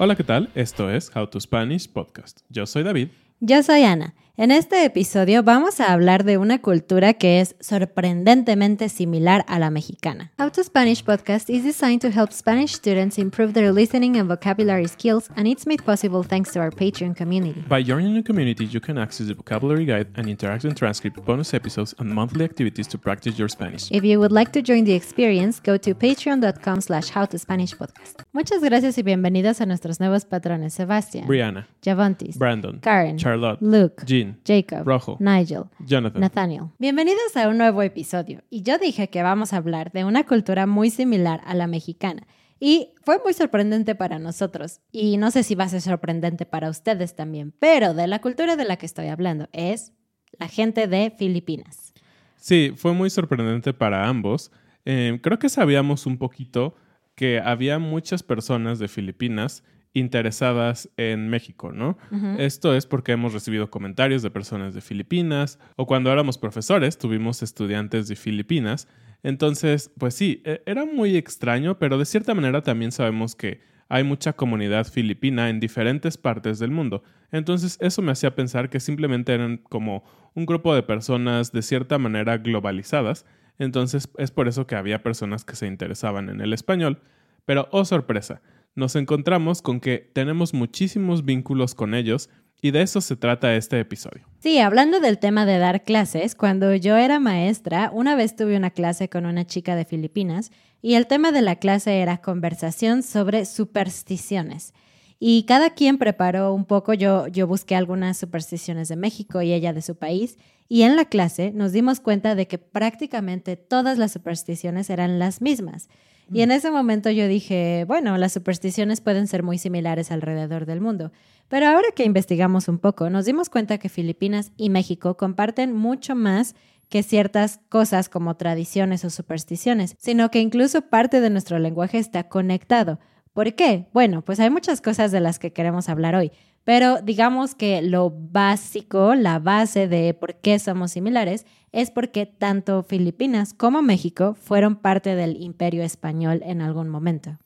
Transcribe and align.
Hola, 0.00 0.14
¿qué 0.14 0.22
tal? 0.22 0.48
Esto 0.54 0.88
es 0.88 1.10
How 1.12 1.26
to 1.26 1.40
Spanish 1.40 1.92
Podcast. 1.92 2.42
Yo 2.50 2.66
soy 2.66 2.84
David. 2.84 3.08
Yo 3.40 3.64
soy 3.64 3.82
Ana. 3.82 4.14
En 4.40 4.52
este 4.52 4.84
episodio 4.84 5.42
vamos 5.42 5.80
a 5.80 5.92
hablar 5.92 6.22
de 6.22 6.38
una 6.38 6.60
cultura 6.60 7.14
que 7.14 7.40
es 7.40 7.56
sorprendentemente 7.58 8.88
similar 8.88 9.44
a 9.48 9.58
la 9.58 9.68
mexicana. 9.68 10.30
How 10.38 10.48
to 10.52 10.62
Spanish 10.62 11.02
podcast 11.02 11.50
is 11.50 11.64
designed 11.64 12.00
to 12.02 12.16
help 12.16 12.30
Spanish 12.30 12.74
students 12.74 13.18
improve 13.18 13.52
their 13.52 13.72
listening 13.72 14.16
and 14.16 14.28
vocabulary 14.28 14.86
skills, 14.86 15.28
and 15.34 15.48
it's 15.48 15.66
made 15.66 15.82
possible 15.82 16.22
thanks 16.22 16.52
to 16.52 16.60
our 16.60 16.70
Patreon 16.70 17.16
community. 17.16 17.64
By 17.68 17.82
joining 17.82 18.14
the 18.14 18.22
community, 18.22 18.64
you 18.64 18.78
can 18.78 18.96
access 18.96 19.26
the 19.26 19.34
vocabulary 19.34 19.84
guide 19.84 20.06
and 20.14 20.28
interactive 20.28 20.76
transcript, 20.76 21.20
bonus 21.24 21.52
episodes, 21.52 21.96
and 21.98 22.08
monthly 22.08 22.44
activities 22.44 22.86
to 22.90 22.96
practice 22.96 23.36
your 23.36 23.48
Spanish. 23.48 23.90
If 23.90 24.04
you 24.04 24.20
would 24.20 24.30
like 24.30 24.52
to 24.52 24.62
join 24.62 24.84
the 24.84 24.94
experience, 24.94 25.58
go 25.58 25.76
to 25.78 25.96
patreon.com 25.96 26.80
slash 26.80 27.10
howtospanishpodcast. 27.10 28.22
Muchas 28.32 28.62
gracias 28.62 28.96
y 28.98 29.02
bienvenidos 29.02 29.60
a 29.60 29.66
nuestros 29.66 29.98
nuevos 29.98 30.24
patrones 30.26 30.74
Sebastián, 30.74 31.26
Brianna, 31.26 31.66
Javontis, 31.84 32.38
Brandon, 32.38 32.78
Karen, 32.78 33.18
Charlotte, 33.18 33.60
Luke, 33.60 34.04
Jean, 34.06 34.27
Jacob, 34.46 34.86
Rojo, 34.86 35.16
Nigel, 35.20 35.64
Jonathan. 35.86 36.20
Nathaniel. 36.20 36.64
Bienvenidos 36.78 37.36
a 37.36 37.48
un 37.48 37.58
nuevo 37.58 37.82
episodio. 37.82 38.42
Y 38.50 38.62
yo 38.62 38.78
dije 38.78 39.08
que 39.08 39.22
vamos 39.22 39.52
a 39.52 39.58
hablar 39.58 39.92
de 39.92 40.04
una 40.04 40.24
cultura 40.24 40.66
muy 40.66 40.90
similar 40.90 41.40
a 41.44 41.54
la 41.54 41.66
mexicana. 41.66 42.26
Y 42.60 42.94
fue 43.04 43.20
muy 43.22 43.32
sorprendente 43.34 43.94
para 43.94 44.18
nosotros. 44.18 44.80
Y 44.90 45.16
no 45.16 45.30
sé 45.30 45.42
si 45.42 45.54
va 45.54 45.64
a 45.64 45.68
ser 45.68 45.80
sorprendente 45.80 46.44
para 46.44 46.70
ustedes 46.70 47.14
también. 47.14 47.54
Pero 47.58 47.94
de 47.94 48.06
la 48.06 48.20
cultura 48.20 48.56
de 48.56 48.64
la 48.64 48.76
que 48.76 48.86
estoy 48.86 49.06
hablando 49.08 49.48
es 49.52 49.92
la 50.38 50.48
gente 50.48 50.88
de 50.88 51.12
Filipinas. 51.16 51.92
Sí, 52.36 52.72
fue 52.76 52.92
muy 52.92 53.10
sorprendente 53.10 53.72
para 53.72 54.08
ambos. 54.08 54.50
Eh, 54.84 55.18
creo 55.22 55.38
que 55.38 55.48
sabíamos 55.48 56.06
un 56.06 56.18
poquito 56.18 56.74
que 57.14 57.40
había 57.40 57.78
muchas 57.78 58.22
personas 58.22 58.78
de 58.78 58.88
Filipinas 58.88 59.64
interesadas 59.98 60.88
en 60.96 61.28
México, 61.28 61.72
¿no? 61.72 61.98
Esto 62.38 62.74
es 62.74 62.86
porque 62.86 63.12
hemos 63.12 63.32
recibido 63.32 63.70
comentarios 63.70 64.22
de 64.22 64.30
personas 64.30 64.74
de 64.74 64.80
Filipinas 64.80 65.58
o 65.76 65.86
cuando 65.86 66.10
éramos 66.12 66.38
profesores 66.38 66.98
tuvimos 66.98 67.42
estudiantes 67.42 68.08
de 68.08 68.16
Filipinas. 68.16 68.88
Entonces, 69.22 69.90
pues 69.98 70.14
sí, 70.14 70.42
e- 70.44 70.62
era 70.66 70.84
muy 70.84 71.16
extraño, 71.16 71.78
pero 71.78 71.98
de 71.98 72.04
cierta 72.04 72.34
manera 72.34 72.62
también 72.62 72.92
sabemos 72.92 73.34
que 73.34 73.60
hay 73.88 74.04
mucha 74.04 74.34
comunidad 74.34 74.86
filipina 74.86 75.48
en 75.48 75.60
diferentes 75.60 76.16
partes 76.18 76.58
del 76.58 76.70
mundo. 76.70 77.02
Entonces, 77.32 77.78
eso 77.80 78.02
me 78.02 78.12
hacía 78.12 78.34
pensar 78.34 78.68
que 78.70 78.80
simplemente 78.80 79.32
eran 79.32 79.56
como 79.58 80.04
un 80.34 80.46
grupo 80.46 80.74
de 80.74 80.82
personas 80.82 81.52
de 81.52 81.62
cierta 81.62 81.98
manera 81.98 82.36
globalizadas. 82.38 83.24
Entonces, 83.58 84.08
es 84.18 84.30
por 84.30 84.46
eso 84.46 84.66
que 84.66 84.76
había 84.76 85.02
personas 85.02 85.44
que 85.44 85.56
se 85.56 85.66
interesaban 85.66 86.28
en 86.28 86.40
el 86.40 86.52
español. 86.52 87.00
Pero, 87.44 87.66
oh 87.72 87.84
sorpresa, 87.86 88.42
nos 88.78 88.96
encontramos 88.96 89.60
con 89.60 89.80
que 89.80 89.98
tenemos 90.12 90.54
muchísimos 90.54 91.24
vínculos 91.24 91.74
con 91.74 91.94
ellos 91.94 92.30
y 92.62 92.70
de 92.70 92.82
eso 92.82 93.00
se 93.00 93.16
trata 93.16 93.54
este 93.56 93.78
episodio. 93.80 94.26
Sí, 94.38 94.58
hablando 94.60 95.00
del 95.00 95.18
tema 95.18 95.44
de 95.46 95.58
dar 95.58 95.82
clases, 95.82 96.34
cuando 96.34 96.74
yo 96.74 96.96
era 96.96 97.20
maestra, 97.20 97.90
una 97.92 98.14
vez 98.14 98.36
tuve 98.36 98.56
una 98.56 98.70
clase 98.70 99.08
con 99.08 99.26
una 99.26 99.44
chica 99.44 99.76
de 99.76 99.84
Filipinas 99.84 100.52
y 100.80 100.94
el 100.94 101.06
tema 101.06 101.32
de 101.32 101.42
la 101.42 101.56
clase 101.56 101.98
era 101.98 102.18
conversación 102.18 103.02
sobre 103.02 103.44
supersticiones. 103.46 104.74
Y 105.20 105.42
cada 105.44 105.70
quien 105.70 105.98
preparó 105.98 106.54
un 106.54 106.64
poco, 106.64 106.94
yo, 106.94 107.26
yo 107.26 107.48
busqué 107.48 107.74
algunas 107.74 108.16
supersticiones 108.16 108.88
de 108.88 108.94
México 108.94 109.42
y 109.42 109.52
ella 109.52 109.72
de 109.72 109.82
su 109.82 109.96
país, 109.96 110.38
y 110.68 110.82
en 110.82 110.94
la 110.94 111.06
clase 111.06 111.50
nos 111.52 111.72
dimos 111.72 111.98
cuenta 111.98 112.36
de 112.36 112.46
que 112.46 112.58
prácticamente 112.58 113.56
todas 113.56 113.98
las 113.98 114.12
supersticiones 114.12 114.90
eran 114.90 115.18
las 115.18 115.40
mismas. 115.40 115.88
Y 116.32 116.42
en 116.42 116.50
ese 116.50 116.70
momento 116.70 117.10
yo 117.10 117.26
dije, 117.26 117.84
bueno, 117.86 118.16
las 118.18 118.32
supersticiones 118.32 119.00
pueden 119.00 119.26
ser 119.26 119.42
muy 119.42 119.58
similares 119.58 120.10
alrededor 120.10 120.66
del 120.66 120.80
mundo. 120.80 121.10
Pero 121.48 121.66
ahora 121.66 121.88
que 121.94 122.04
investigamos 122.04 122.68
un 122.68 122.78
poco, 122.78 123.08
nos 123.08 123.24
dimos 123.24 123.48
cuenta 123.48 123.78
que 123.78 123.88
Filipinas 123.88 124.52
y 124.56 124.68
México 124.68 125.16
comparten 125.16 125.74
mucho 125.74 126.14
más 126.14 126.54
que 126.88 127.02
ciertas 127.02 127.60
cosas 127.68 128.08
como 128.08 128.36
tradiciones 128.36 129.04
o 129.04 129.10
supersticiones, 129.10 129.94
sino 129.98 130.30
que 130.30 130.40
incluso 130.40 130.82
parte 130.82 131.20
de 131.20 131.30
nuestro 131.30 131.58
lenguaje 131.58 131.98
está 131.98 132.28
conectado. 132.28 132.98
¿Por 133.32 133.54
qué? 133.54 133.86
Bueno, 133.92 134.22
pues 134.22 134.40
hay 134.40 134.50
muchas 134.50 134.80
cosas 134.80 135.12
de 135.12 135.20
las 135.20 135.38
que 135.38 135.52
queremos 135.52 135.88
hablar 135.88 136.14
hoy, 136.14 136.32
pero 136.68 137.00
digamos 137.00 137.54
que 137.54 137.80
lo 137.80 138.10
básico, 138.10 139.14
la 139.14 139.38
base 139.38 139.88
de 139.88 140.12
por 140.12 140.34
qué 140.34 140.58
somos 140.58 140.90
similares, 140.90 141.46
es 141.72 141.90
porque 141.90 142.26
tanto 142.26 142.82
Filipinas 142.82 143.54
como 143.54 143.80
México 143.80 144.34
fueron 144.34 144.76
parte 144.76 145.14
del 145.14 145.42
imperio 145.42 145.82
español 145.82 146.42
en 146.44 146.60
algún 146.60 146.90
momento. 146.90 147.38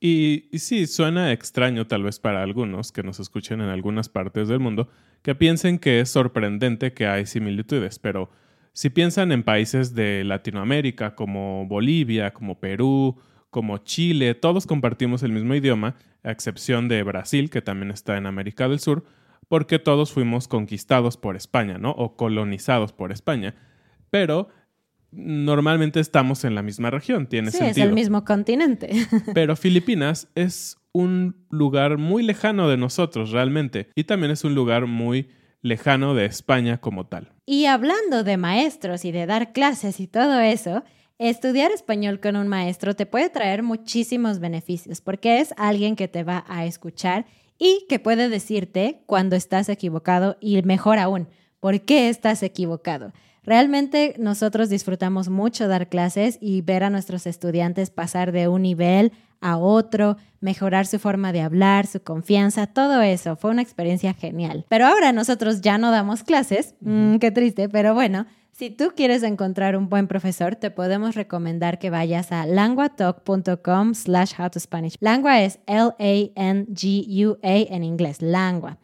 Y, 0.00 0.48
sí, 0.54 0.88
suena 0.88 1.32
extraño 1.32 1.86
tal 1.86 2.02
vez 2.02 2.18
para 2.18 2.42
algunos 2.42 2.90
que 2.90 3.04
nos 3.04 3.20
escuchen 3.20 3.60
en 3.60 3.68
algunas 3.68 4.08
partes 4.08 4.48
del 4.48 4.58
mundo, 4.58 4.88
que 5.22 5.36
piensen 5.36 5.78
que 5.78 6.00
es 6.00 6.10
sorprendente 6.10 6.92
que 6.92 7.06
hay 7.06 7.24
similitudes, 7.26 8.00
pero 8.00 8.30
si 8.72 8.90
piensan 8.90 9.30
en 9.30 9.44
países 9.44 9.94
de 9.94 10.24
Latinoamérica 10.24 11.14
como 11.14 11.66
Bolivia, 11.66 12.32
como 12.32 12.58
Perú, 12.58 13.16
como 13.56 13.78
Chile, 13.78 14.34
todos 14.34 14.66
compartimos 14.66 15.22
el 15.22 15.32
mismo 15.32 15.54
idioma, 15.54 15.94
a 16.22 16.30
excepción 16.30 16.88
de 16.88 17.02
Brasil, 17.02 17.48
que 17.48 17.62
también 17.62 17.90
está 17.90 18.18
en 18.18 18.26
América 18.26 18.68
del 18.68 18.80
Sur, 18.80 19.06
porque 19.48 19.78
todos 19.78 20.12
fuimos 20.12 20.46
conquistados 20.46 21.16
por 21.16 21.36
España, 21.36 21.78
¿no? 21.78 21.92
O 21.92 22.16
colonizados 22.18 22.92
por 22.92 23.12
España. 23.12 23.54
Pero 24.10 24.48
normalmente 25.10 26.00
estamos 26.00 26.44
en 26.44 26.54
la 26.54 26.60
misma 26.60 26.90
región, 26.90 27.28
tiene 27.28 27.50
Sí, 27.50 27.56
sentido. 27.56 27.84
es 27.86 27.88
el 27.88 27.94
mismo 27.94 28.26
continente. 28.26 28.90
Pero 29.34 29.56
Filipinas 29.56 30.28
es 30.34 30.76
un 30.92 31.46
lugar 31.48 31.96
muy 31.96 32.22
lejano 32.24 32.68
de 32.68 32.76
nosotros 32.76 33.30
realmente 33.30 33.88
y 33.94 34.04
también 34.04 34.32
es 34.32 34.44
un 34.44 34.54
lugar 34.54 34.84
muy 34.84 35.30
lejano 35.62 36.14
de 36.14 36.26
España 36.26 36.76
como 36.76 37.06
tal. 37.06 37.32
Y 37.46 37.64
hablando 37.64 38.22
de 38.22 38.36
maestros 38.36 39.06
y 39.06 39.12
de 39.12 39.24
dar 39.24 39.54
clases 39.54 39.98
y 39.98 40.08
todo 40.08 40.40
eso, 40.40 40.84
estudiar 41.18 41.72
español 41.72 42.20
con 42.20 42.36
un 42.36 42.48
maestro 42.48 42.94
te 42.94 43.06
puede 43.06 43.30
traer 43.30 43.62
muchísimos 43.62 44.38
beneficios 44.38 45.00
porque 45.00 45.40
es 45.40 45.54
alguien 45.56 45.96
que 45.96 46.08
te 46.08 46.24
va 46.24 46.44
a 46.48 46.66
escuchar 46.66 47.26
y 47.58 47.86
que 47.88 47.98
puede 47.98 48.28
decirte 48.28 49.02
cuando 49.06 49.36
estás 49.36 49.68
equivocado 49.68 50.36
y 50.40 50.60
mejor 50.62 50.98
aún, 50.98 51.28
por 51.60 51.80
qué 51.80 52.08
estás 52.08 52.42
equivocado. 52.42 53.12
Realmente 53.46 54.16
nosotros 54.18 54.68
disfrutamos 54.68 55.28
mucho 55.28 55.68
dar 55.68 55.88
clases 55.88 56.36
y 56.40 56.62
ver 56.62 56.82
a 56.82 56.90
nuestros 56.90 57.26
estudiantes 57.26 57.90
pasar 57.90 58.32
de 58.32 58.48
un 58.48 58.62
nivel 58.62 59.12
a 59.40 59.56
otro, 59.56 60.16
mejorar 60.40 60.86
su 60.86 60.98
forma 60.98 61.32
de 61.32 61.42
hablar, 61.42 61.86
su 61.86 62.02
confianza, 62.02 62.66
todo 62.66 63.00
eso. 63.02 63.36
Fue 63.36 63.52
una 63.52 63.62
experiencia 63.62 64.14
genial. 64.14 64.66
Pero 64.68 64.86
ahora 64.86 65.12
nosotros 65.12 65.60
ya 65.60 65.78
no 65.78 65.92
damos 65.92 66.24
clases, 66.24 66.74
mm, 66.80 67.16
qué 67.16 67.30
triste, 67.30 67.68
pero 67.68 67.94
bueno, 67.94 68.26
si 68.50 68.70
tú 68.70 68.94
quieres 68.96 69.22
encontrar 69.22 69.76
un 69.76 69.90
buen 69.90 70.08
profesor, 70.08 70.56
te 70.56 70.70
podemos 70.70 71.14
recomendar 71.14 71.78
que 71.78 71.90
vayas 71.90 72.32
a 72.32 72.46
languatalk.com 72.46 73.94
slash 73.94 74.32
how 74.38 74.48
to 74.48 74.58
Spanish. 74.58 74.96
Langua 75.00 75.42
es 75.42 75.58
L-A-N-G-U-A 75.66 77.36
en 77.42 77.84
inglés, 77.84 78.22
langua. 78.22 78.78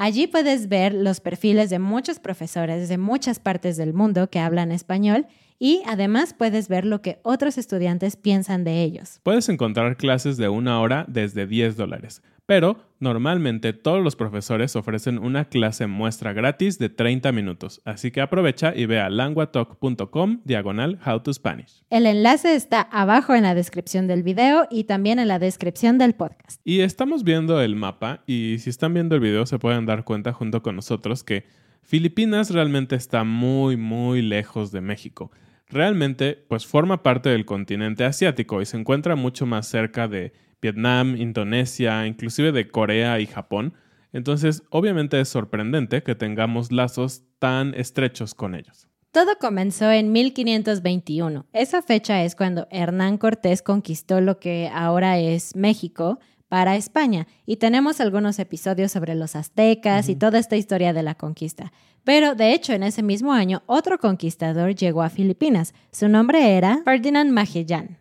Allí 0.00 0.28
puedes 0.28 0.68
ver 0.68 0.94
los 0.94 1.18
perfiles 1.18 1.70
de 1.70 1.80
muchos 1.80 2.20
profesores 2.20 2.88
de 2.88 2.98
muchas 2.98 3.40
partes 3.40 3.76
del 3.76 3.92
mundo 3.92 4.30
que 4.30 4.38
hablan 4.38 4.70
español 4.70 5.26
y 5.58 5.82
además 5.86 6.34
puedes 6.34 6.68
ver 6.68 6.84
lo 6.84 7.02
que 7.02 7.18
otros 7.22 7.58
estudiantes 7.58 8.16
piensan 8.16 8.64
de 8.64 8.82
ellos. 8.82 9.20
Puedes 9.22 9.48
encontrar 9.48 9.96
clases 9.96 10.36
de 10.36 10.48
una 10.48 10.80
hora 10.80 11.04
desde 11.08 11.46
10 11.46 11.76
dólares, 11.76 12.22
pero 12.46 12.78
normalmente 13.00 13.72
todos 13.72 14.02
los 14.02 14.16
profesores 14.16 14.74
ofrecen 14.76 15.18
una 15.18 15.46
clase 15.46 15.86
muestra 15.86 16.32
gratis 16.32 16.78
de 16.78 16.88
30 16.88 17.32
minutos, 17.32 17.82
así 17.84 18.10
que 18.10 18.20
aprovecha 18.20 18.72
y 18.74 18.86
ve 18.86 19.00
a 19.00 19.10
languatalk.com 19.10 20.40
diagonal 20.44 20.98
how 21.04 21.20
to 21.20 21.32
Spanish. 21.34 21.82
El 21.90 22.06
enlace 22.06 22.54
está 22.54 22.80
abajo 22.80 23.34
en 23.34 23.42
la 23.42 23.54
descripción 23.54 24.06
del 24.06 24.22
video 24.22 24.66
y 24.70 24.84
también 24.84 25.18
en 25.18 25.28
la 25.28 25.38
descripción 25.38 25.98
del 25.98 26.14
podcast. 26.14 26.60
Y 26.64 26.80
estamos 26.80 27.24
viendo 27.24 27.60
el 27.60 27.76
mapa 27.76 28.22
y 28.26 28.58
si 28.60 28.70
están 28.70 28.94
viendo 28.94 29.16
el 29.16 29.20
video 29.20 29.44
se 29.44 29.58
pueden 29.58 29.86
dar 29.86 30.04
cuenta 30.04 30.32
junto 30.32 30.62
con 30.62 30.76
nosotros 30.76 31.24
que 31.24 31.44
Filipinas 31.82 32.50
realmente 32.50 32.96
está 32.96 33.24
muy 33.24 33.76
muy 33.76 34.22
lejos 34.22 34.72
de 34.72 34.80
México 34.80 35.30
realmente 35.68 36.44
pues 36.48 36.66
forma 36.66 37.02
parte 37.02 37.28
del 37.28 37.44
continente 37.44 38.04
asiático 38.04 38.60
y 38.62 38.66
se 38.66 38.76
encuentra 38.76 39.16
mucho 39.16 39.46
más 39.46 39.66
cerca 39.66 40.08
de 40.08 40.32
Vietnam, 40.60 41.16
Indonesia, 41.16 42.06
inclusive 42.06 42.52
de 42.52 42.68
Corea 42.68 43.20
y 43.20 43.26
Japón. 43.26 43.74
Entonces, 44.12 44.62
obviamente 44.70 45.20
es 45.20 45.28
sorprendente 45.28 46.02
que 46.02 46.14
tengamos 46.14 46.72
lazos 46.72 47.22
tan 47.38 47.74
estrechos 47.74 48.34
con 48.34 48.54
ellos. 48.54 48.88
Todo 49.10 49.36
comenzó 49.40 49.90
en 49.90 50.12
1521. 50.12 51.46
Esa 51.52 51.82
fecha 51.82 52.22
es 52.24 52.34
cuando 52.34 52.66
Hernán 52.70 53.18
Cortés 53.18 53.62
conquistó 53.62 54.20
lo 54.20 54.38
que 54.38 54.70
ahora 54.72 55.18
es 55.18 55.56
México 55.56 56.18
para 56.48 56.76
España 56.76 57.26
y 57.46 57.56
tenemos 57.56 58.00
algunos 58.00 58.38
episodios 58.38 58.92
sobre 58.92 59.14
los 59.14 59.36
aztecas 59.36 60.08
y 60.08 60.16
toda 60.16 60.38
esta 60.38 60.56
historia 60.56 60.92
de 60.92 61.02
la 61.02 61.14
conquista. 61.14 61.72
Pero 62.04 62.34
de 62.34 62.54
hecho, 62.54 62.72
en 62.72 62.82
ese 62.82 63.02
mismo 63.02 63.32
año, 63.32 63.62
otro 63.66 63.98
conquistador 63.98 64.74
llegó 64.74 65.02
a 65.02 65.10
Filipinas. 65.10 65.74
Su 65.92 66.08
nombre 66.08 66.56
era 66.56 66.80
Ferdinand 66.84 67.30
Magellan. 67.30 67.98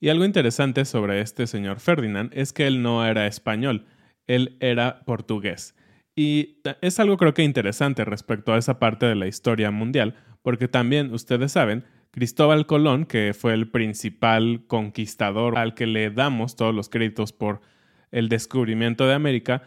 Y 0.00 0.08
algo 0.08 0.24
interesante 0.24 0.84
sobre 0.84 1.20
este 1.20 1.46
señor 1.46 1.78
Ferdinand 1.78 2.32
es 2.34 2.52
que 2.52 2.66
él 2.66 2.82
no 2.82 3.06
era 3.06 3.28
español, 3.28 3.86
él 4.26 4.56
era 4.58 5.04
portugués. 5.04 5.76
Y 6.16 6.60
es 6.80 6.98
algo 6.98 7.16
creo 7.16 7.32
que 7.32 7.44
interesante 7.44 8.04
respecto 8.04 8.52
a 8.52 8.58
esa 8.58 8.78
parte 8.80 9.06
de 9.06 9.14
la 9.14 9.28
historia 9.28 9.70
mundial, 9.70 10.16
porque 10.42 10.66
también 10.66 11.14
ustedes 11.14 11.52
saben, 11.52 11.84
Cristóbal 12.12 12.66
Colón, 12.66 13.06
que 13.06 13.32
fue 13.32 13.54
el 13.54 13.70
principal 13.70 14.64
conquistador 14.66 15.56
al 15.56 15.74
que 15.74 15.86
le 15.86 16.10
damos 16.10 16.56
todos 16.56 16.74
los 16.74 16.90
créditos 16.90 17.32
por 17.32 17.62
el 18.10 18.28
descubrimiento 18.28 19.06
de 19.06 19.14
América, 19.14 19.62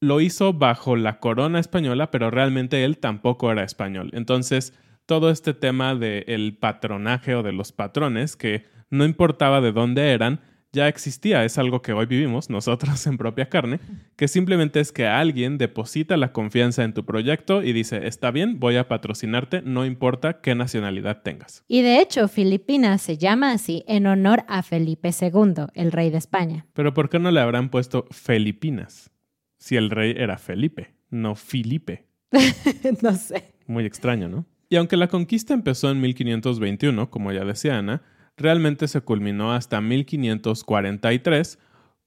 lo 0.00 0.20
hizo 0.20 0.52
bajo 0.52 0.94
la 0.94 1.20
corona 1.20 1.58
española, 1.58 2.10
pero 2.10 2.30
realmente 2.30 2.84
él 2.84 2.98
tampoco 2.98 3.50
era 3.50 3.64
español. 3.64 4.10
Entonces, 4.12 4.78
todo 5.06 5.30
este 5.30 5.54
tema 5.54 5.94
del 5.94 6.58
patronaje 6.58 7.34
o 7.34 7.42
de 7.42 7.52
los 7.52 7.72
patrones, 7.72 8.36
que 8.36 8.64
no 8.90 9.06
importaba 9.06 9.62
de 9.62 9.72
dónde 9.72 10.12
eran, 10.12 10.42
ya 10.76 10.86
existía, 10.86 11.44
es 11.44 11.58
algo 11.58 11.82
que 11.82 11.92
hoy 11.92 12.06
vivimos 12.06 12.48
nosotros 12.48 13.04
en 13.08 13.18
propia 13.18 13.48
carne, 13.48 13.80
que 14.14 14.28
simplemente 14.28 14.78
es 14.78 14.92
que 14.92 15.08
alguien 15.08 15.58
deposita 15.58 16.16
la 16.16 16.32
confianza 16.32 16.84
en 16.84 16.94
tu 16.94 17.04
proyecto 17.04 17.64
y 17.64 17.72
dice, 17.72 18.06
está 18.06 18.30
bien, 18.30 18.60
voy 18.60 18.76
a 18.76 18.86
patrocinarte, 18.86 19.62
no 19.62 19.84
importa 19.84 20.40
qué 20.40 20.54
nacionalidad 20.54 21.22
tengas. 21.22 21.64
Y 21.66 21.82
de 21.82 22.00
hecho, 22.00 22.28
Filipinas 22.28 23.02
se 23.02 23.18
llama 23.18 23.50
así 23.50 23.82
en 23.88 24.06
honor 24.06 24.44
a 24.46 24.62
Felipe 24.62 25.10
II, 25.20 25.66
el 25.74 25.90
rey 25.90 26.10
de 26.10 26.18
España. 26.18 26.66
Pero 26.72 26.94
¿por 26.94 27.08
qué 27.08 27.18
no 27.18 27.32
le 27.32 27.40
habrán 27.40 27.70
puesto 27.70 28.06
Filipinas? 28.12 29.10
si 29.58 29.76
el 29.76 29.90
rey 29.90 30.14
era 30.16 30.38
Felipe, 30.38 30.94
no 31.10 31.34
Filipe. 31.34 32.06
no 33.02 33.14
sé. 33.14 33.54
Muy 33.66 33.84
extraño, 33.84 34.28
¿no? 34.28 34.46
Y 34.68 34.76
aunque 34.76 34.96
la 34.96 35.08
conquista 35.08 35.54
empezó 35.54 35.90
en 35.90 36.00
1521, 36.00 37.10
como 37.10 37.32
ya 37.32 37.44
decía 37.44 37.78
Ana, 37.78 38.02
realmente 38.36 38.88
se 38.88 39.00
culminó 39.00 39.52
hasta 39.52 39.80
1543, 39.80 41.58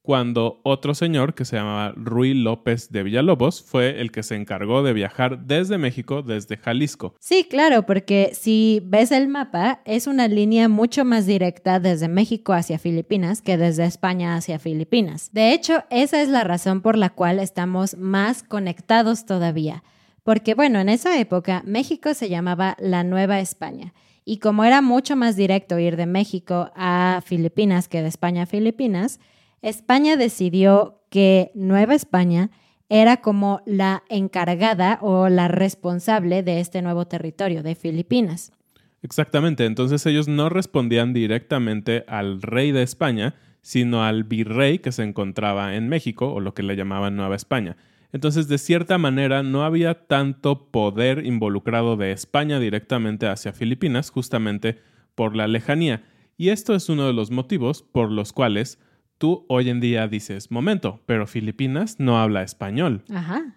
cuando 0.01 0.59
otro 0.63 0.95
señor 0.95 1.35
que 1.35 1.45
se 1.45 1.57
llamaba 1.57 1.93
Ruy 1.95 2.33
López 2.33 2.89
de 2.89 3.03
Villalobos 3.03 3.61
fue 3.61 4.01
el 4.01 4.11
que 4.11 4.23
se 4.23 4.35
encargó 4.35 4.81
de 4.81 4.93
viajar 4.93 5.45
desde 5.45 5.77
México, 5.77 6.23
desde 6.23 6.57
Jalisco. 6.57 7.13
Sí, 7.19 7.45
claro, 7.47 7.83
porque 7.83 8.31
si 8.33 8.81
ves 8.85 9.11
el 9.11 9.27
mapa, 9.27 9.81
es 9.85 10.07
una 10.07 10.27
línea 10.27 10.67
mucho 10.67 11.05
más 11.05 11.25
directa 11.25 11.79
desde 11.79 12.07
México 12.07 12.53
hacia 12.53 12.79
Filipinas 12.79 13.41
que 13.41 13.57
desde 13.57 13.85
España 13.85 14.35
hacia 14.35 14.57
Filipinas. 14.57 15.29
De 15.31 15.53
hecho, 15.53 15.83
esa 15.91 16.21
es 16.21 16.29
la 16.29 16.43
razón 16.43 16.81
por 16.81 16.97
la 16.97 17.11
cual 17.11 17.37
estamos 17.37 17.95
más 17.97 18.41
conectados 18.41 19.25
todavía. 19.25 19.83
Porque 20.23 20.55
bueno, 20.55 20.79
en 20.79 20.89
esa 20.89 21.19
época 21.19 21.61
México 21.65 22.13
se 22.13 22.29
llamaba 22.29 22.77
la 22.79 23.03
Nueva 23.03 23.39
España. 23.41 23.93
Y 24.29 24.37
como 24.37 24.63
era 24.63 24.83
mucho 24.83 25.15
más 25.15 25.35
directo 25.35 25.79
ir 25.79 25.97
de 25.97 26.05
México 26.05 26.69
a 26.75 27.23
Filipinas 27.25 27.87
que 27.87 28.03
de 28.03 28.09
España 28.09 28.43
a 28.43 28.45
Filipinas, 28.45 29.19
España 29.63 30.17
decidió 30.17 31.01
que 31.09 31.49
Nueva 31.55 31.95
España 31.95 32.51
era 32.89 33.21
como 33.21 33.63
la 33.65 34.03
encargada 34.07 34.99
o 35.01 35.29
la 35.29 35.47
responsable 35.47 36.43
de 36.43 36.59
este 36.59 36.83
nuevo 36.83 37.07
territorio 37.07 37.63
de 37.63 37.73
Filipinas. 37.73 38.51
Exactamente, 39.01 39.65
entonces 39.65 40.05
ellos 40.05 40.27
no 40.27 40.49
respondían 40.49 41.11
directamente 41.11 42.05
al 42.07 42.43
rey 42.43 42.71
de 42.71 42.83
España, 42.83 43.33
sino 43.63 44.03
al 44.03 44.25
virrey 44.25 44.77
que 44.77 44.91
se 44.91 45.01
encontraba 45.01 45.73
en 45.73 45.89
México, 45.89 46.31
o 46.31 46.39
lo 46.39 46.53
que 46.53 46.61
le 46.61 46.75
llamaban 46.75 47.15
Nueva 47.15 47.35
España. 47.35 47.77
Entonces, 48.11 48.47
de 48.47 48.57
cierta 48.57 48.97
manera, 48.97 49.43
no 49.43 49.63
había 49.63 50.07
tanto 50.07 50.71
poder 50.71 51.25
involucrado 51.25 51.95
de 51.95 52.11
España 52.11 52.59
directamente 52.59 53.27
hacia 53.27 53.53
Filipinas, 53.53 54.09
justamente 54.09 54.79
por 55.15 55.35
la 55.35 55.47
lejanía. 55.47 56.03
Y 56.37 56.49
esto 56.49 56.73
es 56.73 56.89
uno 56.89 57.05
de 57.05 57.13
los 57.13 57.29
motivos 57.29 57.83
por 57.83 58.11
los 58.11 58.33
cuales 58.33 58.79
tú 59.17 59.45
hoy 59.49 59.69
en 59.69 59.79
día 59.79 60.07
dices, 60.07 60.49
momento, 60.49 61.01
pero 61.05 61.27
Filipinas 61.27 61.99
no 61.99 62.19
habla 62.19 62.41
español. 62.41 63.03
Ajá. 63.13 63.55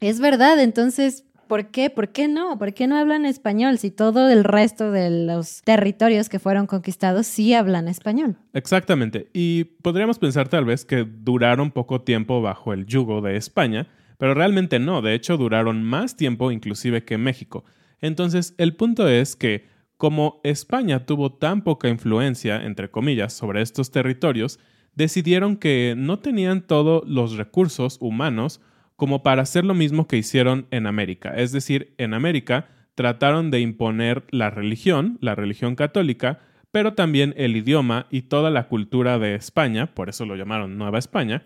Es 0.00 0.20
verdad, 0.20 0.60
entonces, 0.60 1.24
¿por 1.50 1.72
qué? 1.72 1.90
¿Por 1.90 2.10
qué 2.10 2.28
no? 2.28 2.56
¿Por 2.58 2.72
qué 2.74 2.86
no 2.86 2.96
hablan 2.96 3.26
español 3.26 3.76
si 3.76 3.90
todo 3.90 4.30
el 4.30 4.44
resto 4.44 4.92
de 4.92 5.26
los 5.26 5.62
territorios 5.62 6.28
que 6.28 6.38
fueron 6.38 6.68
conquistados 6.68 7.26
sí 7.26 7.54
hablan 7.54 7.88
español? 7.88 8.36
Exactamente. 8.52 9.30
Y 9.32 9.64
podríamos 9.64 10.20
pensar 10.20 10.48
tal 10.48 10.64
vez 10.64 10.84
que 10.84 11.04
duraron 11.04 11.72
poco 11.72 12.02
tiempo 12.02 12.40
bajo 12.40 12.72
el 12.72 12.86
yugo 12.86 13.20
de 13.20 13.36
España, 13.36 13.88
pero 14.16 14.32
realmente 14.32 14.78
no. 14.78 15.02
De 15.02 15.12
hecho, 15.12 15.36
duraron 15.36 15.82
más 15.82 16.16
tiempo 16.16 16.52
inclusive 16.52 17.04
que 17.04 17.18
México. 17.18 17.64
Entonces, 18.00 18.54
el 18.56 18.76
punto 18.76 19.08
es 19.08 19.34
que 19.34 19.66
como 19.96 20.40
España 20.44 21.04
tuvo 21.04 21.32
tan 21.32 21.64
poca 21.64 21.88
influencia, 21.88 22.64
entre 22.64 22.92
comillas, 22.92 23.32
sobre 23.32 23.60
estos 23.60 23.90
territorios, 23.90 24.60
decidieron 24.94 25.56
que 25.56 25.94
no 25.96 26.20
tenían 26.20 26.64
todos 26.64 27.02
los 27.08 27.36
recursos 27.36 27.98
humanos 28.00 28.60
como 29.00 29.22
para 29.22 29.40
hacer 29.40 29.64
lo 29.64 29.72
mismo 29.72 30.06
que 30.06 30.18
hicieron 30.18 30.66
en 30.70 30.86
América. 30.86 31.30
Es 31.34 31.52
decir, 31.52 31.94
en 31.96 32.12
América 32.12 32.68
trataron 32.94 33.50
de 33.50 33.60
imponer 33.60 34.24
la 34.30 34.50
religión, 34.50 35.16
la 35.22 35.34
religión 35.34 35.74
católica, 35.74 36.40
pero 36.70 36.92
también 36.92 37.32
el 37.38 37.56
idioma 37.56 38.08
y 38.10 38.22
toda 38.28 38.50
la 38.50 38.68
cultura 38.68 39.18
de 39.18 39.36
España, 39.36 39.94
por 39.94 40.10
eso 40.10 40.26
lo 40.26 40.36
llamaron 40.36 40.76
Nueva 40.76 40.98
España. 40.98 41.44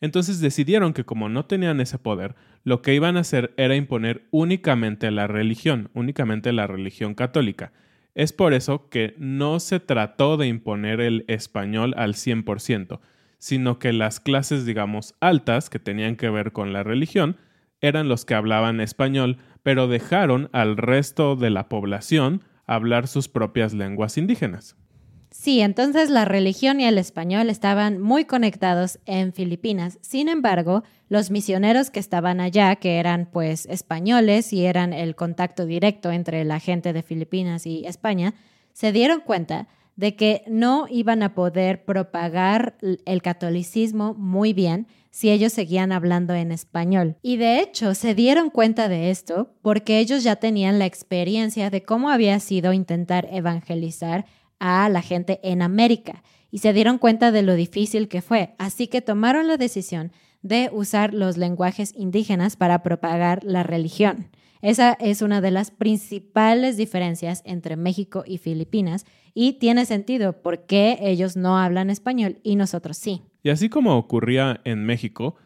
Entonces 0.00 0.40
decidieron 0.40 0.94
que 0.94 1.04
como 1.04 1.28
no 1.28 1.44
tenían 1.44 1.80
ese 1.80 1.96
poder, 1.96 2.34
lo 2.64 2.82
que 2.82 2.96
iban 2.96 3.16
a 3.16 3.20
hacer 3.20 3.54
era 3.56 3.76
imponer 3.76 4.26
únicamente 4.32 5.08
la 5.12 5.28
religión, 5.28 5.90
únicamente 5.94 6.52
la 6.52 6.66
religión 6.66 7.14
católica. 7.14 7.72
Es 8.16 8.32
por 8.32 8.52
eso 8.52 8.88
que 8.88 9.14
no 9.16 9.60
se 9.60 9.78
trató 9.78 10.38
de 10.38 10.48
imponer 10.48 11.00
el 11.00 11.24
español 11.28 11.94
al 11.96 12.14
100%, 12.14 12.98
sino 13.38 13.78
que 13.78 13.92
las 13.92 14.20
clases, 14.20 14.66
digamos, 14.66 15.14
altas, 15.20 15.70
que 15.70 15.78
tenían 15.78 16.16
que 16.16 16.30
ver 16.30 16.52
con 16.52 16.72
la 16.72 16.82
religión, 16.82 17.36
eran 17.80 18.08
los 18.08 18.24
que 18.24 18.34
hablaban 18.34 18.80
español, 18.80 19.38
pero 19.62 19.88
dejaron 19.88 20.48
al 20.52 20.76
resto 20.76 21.36
de 21.36 21.50
la 21.50 21.68
población 21.68 22.42
hablar 22.66 23.06
sus 23.06 23.28
propias 23.28 23.72
lenguas 23.74 24.16
indígenas. 24.18 24.76
Sí, 25.30 25.60
entonces 25.60 26.08
la 26.08 26.24
religión 26.24 26.80
y 26.80 26.86
el 26.86 26.96
español 26.96 27.50
estaban 27.50 28.00
muy 28.00 28.24
conectados 28.24 28.98
en 29.04 29.34
Filipinas. 29.34 29.98
Sin 30.00 30.28
embargo, 30.28 30.82
los 31.08 31.30
misioneros 31.30 31.90
que 31.90 32.00
estaban 32.00 32.40
allá, 32.40 32.76
que 32.76 32.98
eran 32.98 33.28
pues 33.30 33.66
españoles 33.66 34.52
y 34.52 34.64
eran 34.64 34.92
el 34.92 35.14
contacto 35.14 35.66
directo 35.66 36.10
entre 36.10 36.44
la 36.44 36.58
gente 36.58 36.92
de 36.92 37.02
Filipinas 37.02 37.66
y 37.66 37.84
España, 37.86 38.34
se 38.72 38.92
dieron 38.92 39.20
cuenta 39.20 39.68
de 39.96 40.14
que 40.14 40.44
no 40.46 40.86
iban 40.90 41.22
a 41.22 41.34
poder 41.34 41.84
propagar 41.84 42.76
el 42.80 43.22
catolicismo 43.22 44.14
muy 44.14 44.52
bien 44.52 44.86
si 45.10 45.30
ellos 45.30 45.54
seguían 45.54 45.92
hablando 45.92 46.34
en 46.34 46.52
español. 46.52 47.16
Y 47.22 47.38
de 47.38 47.60
hecho 47.60 47.94
se 47.94 48.14
dieron 48.14 48.50
cuenta 48.50 48.88
de 48.88 49.10
esto 49.10 49.54
porque 49.62 49.98
ellos 49.98 50.22
ya 50.22 50.36
tenían 50.36 50.78
la 50.78 50.84
experiencia 50.84 51.70
de 51.70 51.82
cómo 51.82 52.10
había 52.10 52.38
sido 52.38 52.74
intentar 52.74 53.26
evangelizar 53.32 54.26
a 54.58 54.88
la 54.90 55.00
gente 55.00 55.40
en 55.42 55.62
América 55.62 56.22
y 56.50 56.58
se 56.58 56.74
dieron 56.74 56.98
cuenta 56.98 57.32
de 57.32 57.42
lo 57.42 57.54
difícil 57.54 58.08
que 58.08 58.20
fue. 58.20 58.54
Así 58.58 58.88
que 58.88 59.00
tomaron 59.00 59.48
la 59.48 59.56
decisión 59.56 60.12
de 60.42 60.70
usar 60.72 61.14
los 61.14 61.38
lenguajes 61.38 61.92
indígenas 61.96 62.56
para 62.56 62.82
propagar 62.82 63.42
la 63.42 63.62
religión. 63.62 64.28
Esa 64.62 64.92
es 65.00 65.22
una 65.22 65.40
de 65.40 65.50
las 65.50 65.70
principales 65.70 66.76
diferencias 66.76 67.42
entre 67.44 67.76
México 67.76 68.24
y 68.26 68.38
Filipinas 68.38 69.04
y 69.38 69.58
tiene 69.58 69.84
sentido 69.84 70.40
porque 70.40 70.96
ellos 71.02 71.36
no 71.36 71.58
hablan 71.58 71.90
español 71.90 72.38
y 72.42 72.56
nosotros 72.56 72.96
sí. 72.96 73.20
Y 73.42 73.50
así 73.50 73.68
como 73.68 73.98
ocurría 73.98 74.62
en 74.64 74.86
México, 74.86 75.36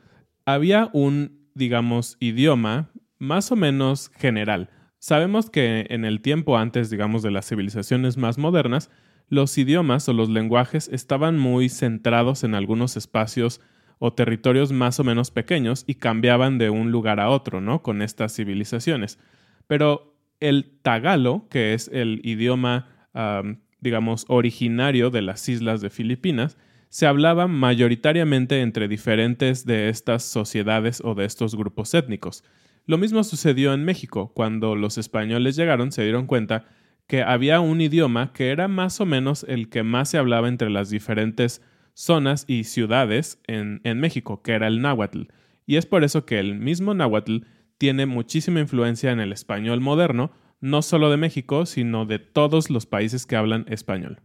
había 0.47 0.91
un, 0.93 1.51
digamos, 1.57 2.17
idioma 2.21 2.93
más 3.19 3.51
o 3.51 3.57
menos 3.57 4.09
general. 4.17 4.71
Sabemos 5.01 5.51
que 5.51 5.87
en 5.91 6.05
el 6.05 6.23
tiempo 6.23 6.57
antes, 6.57 6.89
digamos, 6.89 7.25
de 7.25 7.33
las 7.33 7.49
civilizaciones 7.49 8.17
más 8.17 8.39
modernas, 8.39 8.91
los 9.27 9.59
idiomas 9.59 10.09
o 10.09 10.13
los 10.13 10.29
lenguajes 10.29 10.89
estaban 10.93 11.37
muy 11.37 11.69
centrados 11.69 12.45
en 12.45 12.55
algunos 12.55 12.97
espacios 12.97 13.61
o 13.99 14.13
territorios 14.13 14.71
más 14.71 15.01
o 15.01 15.05
menos 15.05 15.33
pequeños 15.33 15.83
y 15.89 15.97
cambiaban 15.97 16.59
de 16.59 16.71
un 16.71 16.93
lugar 16.93 17.19
a 17.19 17.29
otro, 17.29 17.61
¿no? 17.61 17.83
Con 17.83 18.03
estas 18.03 18.37
civilizaciones. 18.37 19.19
Pero 19.67 20.17
el 20.39 20.79
tagalo, 20.81 21.49
que 21.51 21.75
es 21.75 21.89
el 21.93 22.21
idioma, 22.23 22.87
digamos, 23.81 24.25
originario 24.29 25.11
de 25.11 25.23
las 25.23 25.49
islas 25.49 25.81
de 25.81 25.91
Filipinas, 25.91 26.57
se 26.89 27.07
hablaba 27.07 27.47
mayoritariamente 27.47 28.61
entre 28.61 28.89
diferentes 28.89 29.65
de 29.65 29.89
estas 29.89 30.25
sociedades 30.25 31.01
o 31.05 31.15
de 31.15 31.25
estos 31.25 31.55
grupos 31.55 31.95
étnicos. 31.95 32.43
Lo 32.87 32.99
mismo 32.99 33.23
sucedió 33.23 33.73
en 33.73 33.85
México. 33.85 34.33
Cuando 34.35 34.75
los 34.75 34.99
españoles 34.99 35.55
llegaron 35.55 35.93
se 35.93 36.03
dieron 36.03 36.27
cuenta 36.27 36.65
que 37.07 37.23
había 37.23 37.61
un 37.61 37.81
idioma 37.81 38.33
que 38.33 38.51
era 38.51 38.69
más 38.69 39.01
o 39.01 39.07
menos 39.07 39.45
el 39.49 39.69
que 39.69 39.83
más 39.83 40.11
se 40.11 40.19
hablaba 40.19 40.49
entre 40.49 40.71
las 40.71 40.91
diferentes 40.91 41.63
zonas 41.95 42.45
y 42.49 42.65
ciudades 42.65 43.41
en, 43.47 43.81
México, 44.01 44.43
que 44.43 44.53
era 44.53 44.67
el 44.67 44.81
náhuatl. 44.81 45.23
Y 45.67 45.77
es 45.77 45.87
por 45.87 46.03
eso 46.03 46.25
que 46.25 46.39
el 46.39 46.55
mismo 46.55 46.95
náhuatl 46.95 47.39
tiene 47.79 48.07
muchísima 48.07 48.61
influencia 48.61 49.13
en 49.13 49.21
el 49.21 49.33
español 49.33 49.81
moderno, 49.81 50.33
no 50.61 50.83
solo 50.83 51.11
de 51.11 51.17
México, 51.17 51.67
sino 51.67 52.07
de 52.07 52.19
todos 52.19 52.71
los 52.71 52.87
países 52.87 53.27
que 53.27 53.37
hablan 53.37 53.65
español. 53.69 54.21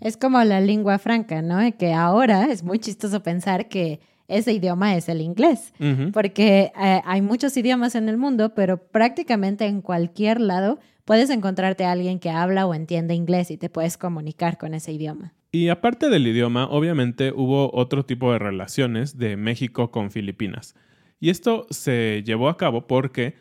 Es 0.00 0.16
como 0.16 0.42
la 0.44 0.60
lengua 0.60 0.98
franca, 0.98 1.42
¿no? 1.42 1.58
Que 1.76 1.92
ahora 1.92 2.50
es 2.50 2.62
muy 2.62 2.78
chistoso 2.78 3.22
pensar 3.22 3.68
que 3.68 4.00
ese 4.28 4.52
idioma 4.52 4.94
es 4.94 5.08
el 5.08 5.22
inglés, 5.22 5.72
porque 6.12 6.70
eh, 6.78 7.00
hay 7.04 7.22
muchos 7.22 7.56
idiomas 7.56 7.94
en 7.94 8.10
el 8.10 8.18
mundo, 8.18 8.54
pero 8.54 8.76
prácticamente 8.76 9.64
en 9.66 9.80
cualquier 9.80 10.40
lado 10.40 10.78
puedes 11.06 11.30
encontrarte 11.30 11.86
a 11.86 11.92
alguien 11.92 12.18
que 12.18 12.28
habla 12.28 12.66
o 12.66 12.74
entiende 12.74 13.14
inglés 13.14 13.50
y 13.50 13.56
te 13.56 13.70
puedes 13.70 13.96
comunicar 13.96 14.58
con 14.58 14.74
ese 14.74 14.92
idioma. 14.92 15.32
Y 15.50 15.70
aparte 15.70 16.10
del 16.10 16.26
idioma, 16.26 16.68
obviamente 16.68 17.32
hubo 17.32 17.74
otro 17.74 18.04
tipo 18.04 18.30
de 18.30 18.38
relaciones 18.38 19.16
de 19.16 19.38
México 19.38 19.90
con 19.90 20.10
Filipinas. 20.10 20.74
Y 21.20 21.30
esto 21.30 21.66
se 21.70 22.22
llevó 22.24 22.50
a 22.50 22.58
cabo 22.58 22.86
porque 22.86 23.34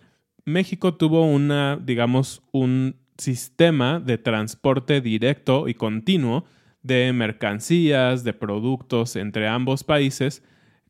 México 0.47 0.93
tuvo 0.93 1.25
una, 1.25 1.75
digamos, 1.75 2.41
un 2.53 2.95
sistema 3.17 3.99
de 3.99 4.17
transporte 4.17 5.01
directo 5.01 5.67
y 5.67 5.73
continuo 5.73 6.45
de 6.83 7.11
mercancías, 7.11 8.23
de 8.23 8.31
productos 8.31 9.17
entre 9.17 9.49
ambos 9.49 9.83
países 9.83 10.45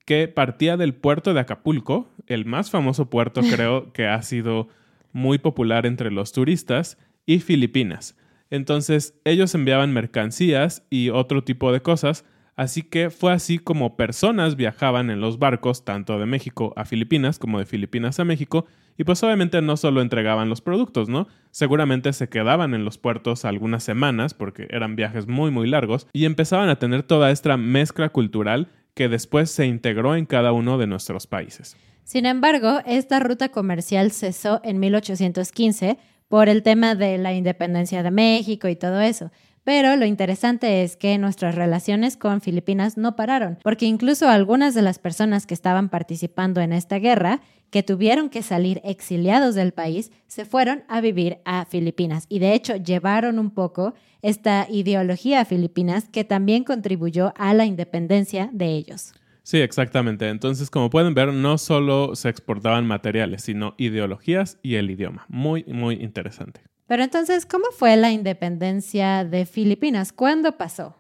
que 0.06 0.28
partía 0.28 0.78
del 0.78 0.94
puerto 0.94 1.34
de 1.34 1.40
Acapulco, 1.40 2.08
el 2.28 2.46
más 2.46 2.70
famoso 2.70 3.10
puerto 3.10 3.42
creo 3.52 3.92
que 3.94 4.06
ha 4.06 4.22
sido 4.22 4.68
muy 5.12 5.40
popular 5.40 5.88
entre 5.88 6.12
los 6.12 6.34
turistas, 6.34 7.00
y 7.26 7.40
Filipinas. 7.40 8.16
Entonces 8.52 9.20
ellos 9.26 9.56
enviaban 9.56 9.92
mercancías 9.92 10.86
y 10.92 11.10
otro 11.10 11.44
tipo 11.44 11.72
de 11.72 11.82
cosas, 11.82 12.26
así 12.58 12.82
que 12.84 13.10
fue 13.10 13.32
así 13.32 13.60
como 13.60 13.96
personas 13.96 14.58
viajaban 14.58 15.10
en 15.10 15.22
los 15.22 15.40
barcos 15.40 15.86
tanto 15.86 16.20
de 16.20 16.26
México 16.26 16.74
a 16.76 16.84
Filipinas 16.84 17.40
como 17.40 17.60
de 17.60 17.66
Filipinas 17.66 18.20
a 18.20 18.26
México, 18.26 18.66
y 18.98 19.06
pues 19.06 19.24
obviamente 19.24 19.62
no 19.62 19.78
solo 19.78 20.02
entregaban 20.02 20.50
los 20.50 20.60
productos, 20.60 21.08
¿no? 21.08 21.28
Seguramente 21.52 22.12
se 22.12 22.28
quedaban 22.28 22.74
en 22.74 22.84
los 22.84 22.98
puertos 22.98 23.46
algunas 23.46 23.84
semanas 23.84 24.34
porque 24.34 24.68
eran 24.72 24.96
viajes 24.96 25.28
muy 25.28 25.52
muy 25.52 25.70
largos 25.70 26.08
y 26.12 26.26
empezaban 26.26 26.68
a 26.68 26.80
tener 26.80 27.04
toda 27.04 27.32
esta 27.32 27.56
mezcla 27.56 28.10
cultural 28.10 28.68
que 28.96 29.08
después 29.08 29.52
se 29.52 29.68
integró 29.68 30.16
en 30.16 30.26
cada 30.26 30.52
uno 30.52 30.80
de 30.80 30.88
nuestros 30.88 31.28
países. 31.28 31.78
Sin 32.04 32.26
embargo, 32.26 32.80
esta 32.86 33.20
ruta 33.20 33.50
comercial 33.50 34.12
cesó 34.12 34.62
en 34.64 34.80
1815 34.80 36.00
por 36.28 36.50
el 36.50 36.64
tema 36.64 36.96
de 36.96 37.18
la 37.18 37.34
independencia 37.34 38.02
de 38.02 38.12
México 38.12 38.68
y 38.68 38.76
todo 38.76 39.00
eso. 39.02 39.32
Pero 39.68 39.98
lo 39.98 40.06
interesante 40.06 40.84
es 40.84 40.96
que 40.96 41.18
nuestras 41.18 41.54
relaciones 41.54 42.16
con 42.16 42.40
Filipinas 42.40 42.96
no 42.96 43.18
pararon, 43.18 43.60
porque 43.64 43.86
incluso 43.86 44.30
algunas 44.30 44.74
de 44.74 44.82
las 44.82 44.98
personas 44.98 45.46
que 45.46 45.54
estaban 45.54 45.90
participando 45.90 46.62
en 46.62 46.72
esta 46.72 47.00
guerra, 47.00 47.42
que 47.70 47.84
tuvieron 47.84 48.30
que 48.30 48.44
salir 48.44 48.80
exiliados 48.86 49.56
del 49.56 49.74
país, 49.74 50.14
se 50.26 50.46
fueron 50.46 50.86
a 50.88 51.02
vivir 51.02 51.40
a 51.44 51.66
Filipinas 51.66 52.28
y 52.30 52.40
de 52.40 52.54
hecho 52.54 52.78
llevaron 52.78 53.40
un 53.40 53.50
poco 53.52 53.94
esta 54.22 54.68
ideología 54.70 55.42
a 55.42 55.46
Filipinas 55.46 56.08
que 56.08 56.24
también 56.24 56.64
contribuyó 56.64 57.34
a 57.36 57.54
la 57.54 57.66
independencia 57.66 58.50
de 58.54 58.68
ellos. 58.68 59.12
Sí, 59.44 59.58
exactamente. 59.58 60.30
Entonces, 60.30 60.70
como 60.70 60.90
pueden 60.90 61.14
ver, 61.14 61.34
no 61.34 61.58
solo 61.58 62.16
se 62.16 62.30
exportaban 62.30 62.88
materiales, 62.88 63.44
sino 63.44 63.76
ideologías 63.78 64.60
y 64.64 64.76
el 64.76 64.90
idioma. 64.90 65.26
Muy, 65.28 65.66
muy 65.66 65.96
interesante. 65.96 66.62
Pero 66.88 67.04
entonces, 67.04 67.46
¿cómo 67.46 67.66
fue 67.78 67.98
la 67.98 68.12
independencia 68.12 69.26
de 69.26 69.46
Filipinas? 69.46 70.14
¿Cuándo 70.14 70.58
pasó? 70.58 70.96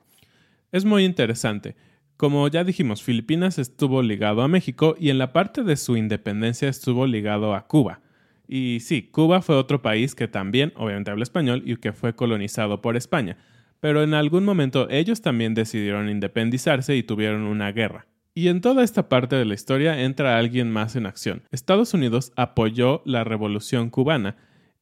Es 0.72 0.84
muy 0.84 1.06
interesante. 1.06 1.75
Como 2.17 2.48
ya 2.50 2.63
dijimos, 2.65 3.03
Filipinas 3.03 3.58
estuvo 3.58 4.01
ligado 4.01 4.41
a 4.41 4.48
México 4.50 4.96
y 5.00 5.12
en 5.12 5.17
la 5.17 5.32
parte 5.32 5.63
de 5.63 5.77
su 5.77 5.96
independencia 5.96 6.67
estuvo 6.67 7.08
ligado 7.08 7.53
a 7.56 7.67
Cuba. 7.67 8.01
Y 8.48 8.79
sí, 8.82 9.03
Cuba 9.03 9.41
fue 9.41 9.56
otro 9.56 9.82
país 9.82 10.13
que 10.13 10.27
también, 10.27 10.74
obviamente, 10.75 11.12
habla 11.12 11.24
español 11.24 11.63
y 11.65 11.77
que 11.77 11.94
fue 11.94 12.15
colonizado 12.15 12.82
por 12.82 12.98
España. 12.98 13.38
Pero 13.79 14.03
en 14.03 14.13
algún 14.13 14.44
momento 14.44 14.89
ellos 14.89 15.22
también 15.22 15.53
decidieron 15.53 16.10
independizarse 16.10 16.96
y 16.98 17.03
tuvieron 17.03 17.44
una 17.44 17.72
guerra. 17.72 18.08
Y 18.34 18.50
en 18.50 18.62
toda 18.62 18.84
esta 18.84 19.10
parte 19.10 19.36
de 19.36 19.46
la 19.46 19.53
historia 19.53 20.01
entra 20.01 20.38
alguien 20.38 20.70
más 20.70 20.96
en 20.96 21.06
acción. 21.06 21.44
Estados 21.51 21.94
Unidos 21.94 22.32
apoyó 22.36 23.01
la 23.06 23.24
revolución 23.24 23.89
cubana 23.89 24.36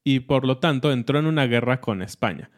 y 0.06 0.22
por 0.22 0.46
lo 0.46 0.60
tanto 0.60 0.94
entró 0.94 1.20
en 1.20 1.26
una 1.26 1.48
guerra 1.48 1.82
con 1.82 2.02
España. 2.02 2.50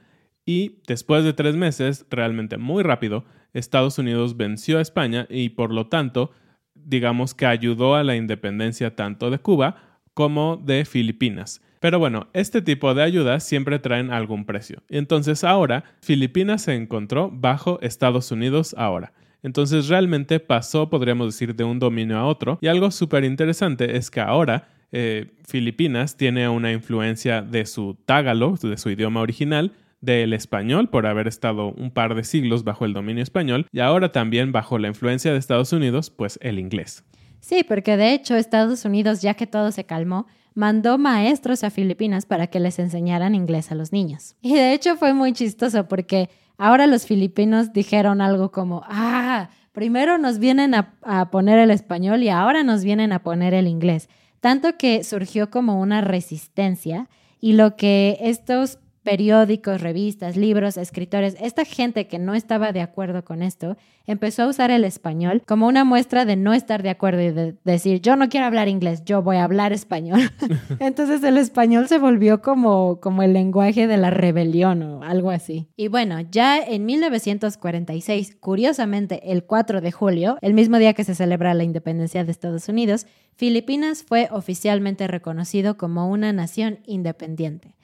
Y 0.46 0.82
después 0.86 1.24
de 1.24 1.34
tres 1.34 1.56
meses, 1.56 2.06
realmente 2.12 2.58
muy 2.58 2.84
rápido, 2.84 3.26
Estados 3.54 3.98
Unidos 3.98 4.38
venció 4.38 4.78
a 4.78 4.82
España 4.82 5.26
y 5.30 5.50
por 5.50 5.74
lo 5.74 5.88
tanto, 5.88 6.32
digamos 6.76 7.34
que 7.34 7.48
ayudó 7.48 7.96
a 7.96 8.04
la 8.04 8.16
independencia 8.16 8.96
tanto 8.96 9.32
de 9.32 9.40
Cuba 9.40 10.02
como 10.14 10.58
de 10.58 10.86
Filipinas. 10.86 11.62
Pero 11.80 12.00
bueno, 12.00 12.28
este 12.34 12.62
tipo 12.62 12.94
de 12.94 13.04
ayudas 13.04 13.44
siempre 13.44 13.80
traen 13.80 14.12
algún 14.12 14.46
precio. 14.46 14.84
Entonces 14.90 15.44
ahora, 15.44 15.84
Filipinas 16.02 16.64
se 16.64 16.76
encontró 16.76 17.30
bajo 17.32 17.80
Estados 17.82 18.32
Unidos 18.32 18.76
ahora. 18.78 19.14
Entonces 19.44 19.88
realmente 19.88 20.40
pasó, 20.40 20.90
podríamos 20.90 21.28
decir, 21.28 21.56
de 21.56 21.64
un 21.64 21.80
dominio 21.80 22.18
a 22.18 22.26
otro. 22.26 22.58
Y 22.62 22.68
algo 22.68 22.92
súper 22.92 23.24
interesante 23.24 23.96
es 23.96 24.10
que 24.12 24.20
ahora 24.20 24.68
eh, 24.92 25.32
Filipinas 25.48 26.18
tiene 26.18 26.48
una 26.50 26.72
influencia 26.72 27.42
de 27.42 27.66
su 27.66 27.96
tágalo, 28.06 28.56
de 28.62 28.78
su 28.78 28.90
idioma 28.90 29.22
original, 29.22 29.74
del 30.02 30.34
español 30.34 30.90
por 30.90 31.08
haber 31.08 31.28
estado 31.28 31.70
un 31.72 31.92
par 31.92 32.16
de 32.16 32.24
siglos 32.24 32.64
bajo 32.64 32.86
el 32.86 32.94
dominio 32.94 33.24
español 33.24 33.66
y 33.72 33.80
ahora 33.80 34.12
también 34.12 34.52
bajo 34.52 34.78
la 34.78 34.88
influencia 34.88 35.32
de 35.32 35.40
Estados 35.40 35.74
Unidos, 35.74 36.12
pues 36.12 36.38
el 36.42 36.60
inglés. 36.60 37.04
Sí, 37.40 37.64
porque 37.68 37.98
de 37.98 38.14
hecho 38.14 38.36
Estados 38.36 38.86
Unidos, 38.86 39.22
ya 39.22 39.34
que 39.34 39.48
todo 39.48 39.72
se 39.72 39.86
calmó, 39.86 40.28
mandó 40.54 40.98
maestros 40.98 41.64
a 41.64 41.70
Filipinas 41.70 42.26
para 42.26 42.48
que 42.48 42.60
les 42.60 42.80
enseñaran 42.80 43.36
inglés 43.36 43.72
a 43.72 43.76
los 43.76 43.92
niños. 43.92 44.36
Y 44.42 44.54
de 44.54 44.74
hecho 44.74 44.98
fue 44.98 45.14
muy 45.14 45.34
chistoso 45.34 45.88
porque 45.88 46.30
ahora 46.58 46.88
los 46.88 47.06
filipinos 47.06 47.74
dijeron 47.74 48.22
algo 48.22 48.52
como, 48.52 48.84
ah, 48.86 49.50
Primero 49.78 50.18
nos 50.18 50.40
vienen 50.40 50.74
a, 50.74 50.96
a 51.04 51.30
poner 51.30 51.60
el 51.60 51.70
español 51.70 52.24
y 52.24 52.30
ahora 52.30 52.64
nos 52.64 52.84
vienen 52.84 53.12
a 53.12 53.20
poner 53.20 53.54
el 53.54 53.68
inglés. 53.68 54.10
Tanto 54.40 54.78
que 54.78 55.04
surgió 55.04 55.50
como 55.50 55.80
una 55.80 56.02
resistencia 56.02 57.10
y 57.40 57.54
lo 57.54 57.76
que 57.76 58.18
estos 58.22 58.80
periódicos, 59.08 59.80
revistas, 59.80 60.36
libros, 60.36 60.76
escritores, 60.76 61.38
esta 61.40 61.64
gente 61.64 62.08
que 62.08 62.20
no 62.20 62.36
estaba 62.36 62.74
de 62.74 62.82
acuerdo 62.82 63.24
con 63.24 63.42
esto, 63.42 63.78
empezó 64.06 64.44
a 64.44 64.48
usar 64.48 64.70
el 64.70 64.84
español 64.84 65.42
como 65.48 65.66
una 65.66 65.86
muestra 65.86 66.26
de 66.26 66.36
no 66.36 66.54
estar 66.54 66.84
de 66.84 66.90
acuerdo 66.90 67.22
y 67.22 67.32
de 67.32 67.56
decir, 67.64 68.02
yo 68.02 68.18
no 68.18 68.28
quiero 68.28 68.48
hablar 68.48 68.68
inglés, 68.68 69.06
yo 69.06 69.22
voy 69.22 69.38
a 69.38 69.46
hablar 69.46 69.72
español. 69.72 70.20
Entonces 70.82 71.24
el 71.24 71.38
español 71.38 71.88
se 71.88 72.00
volvió 72.00 72.42
como, 72.42 73.00
como 73.00 73.24
el 73.24 73.32
lenguaje 73.32 73.88
de 73.88 73.96
la 73.96 74.10
rebelión 74.10 74.84
o 74.84 75.04
algo 75.04 75.32
así. 75.32 75.70
Y 75.78 75.88
bueno, 75.88 76.20
ya 76.20 76.60
en 76.60 76.86
1946, 76.86 78.36
curiosamente 78.42 79.32
el 79.32 79.46
4 79.46 79.80
de 79.80 79.92
julio, 79.94 80.38
el 80.42 80.54
mismo 80.54 80.80
día 80.80 80.94
que 80.94 81.06
se 81.06 81.16
celebra 81.16 81.54
la 81.54 81.64
independencia 81.64 82.26
de 82.26 82.32
Estados 82.32 82.68
Unidos, 82.68 83.08
Filipinas 83.38 84.04
fue 84.04 84.28
oficialmente 84.32 85.08
reconocido 85.08 85.78
como 85.78 86.10
una 86.10 86.34
nación 86.34 86.80
independiente. 86.86 87.77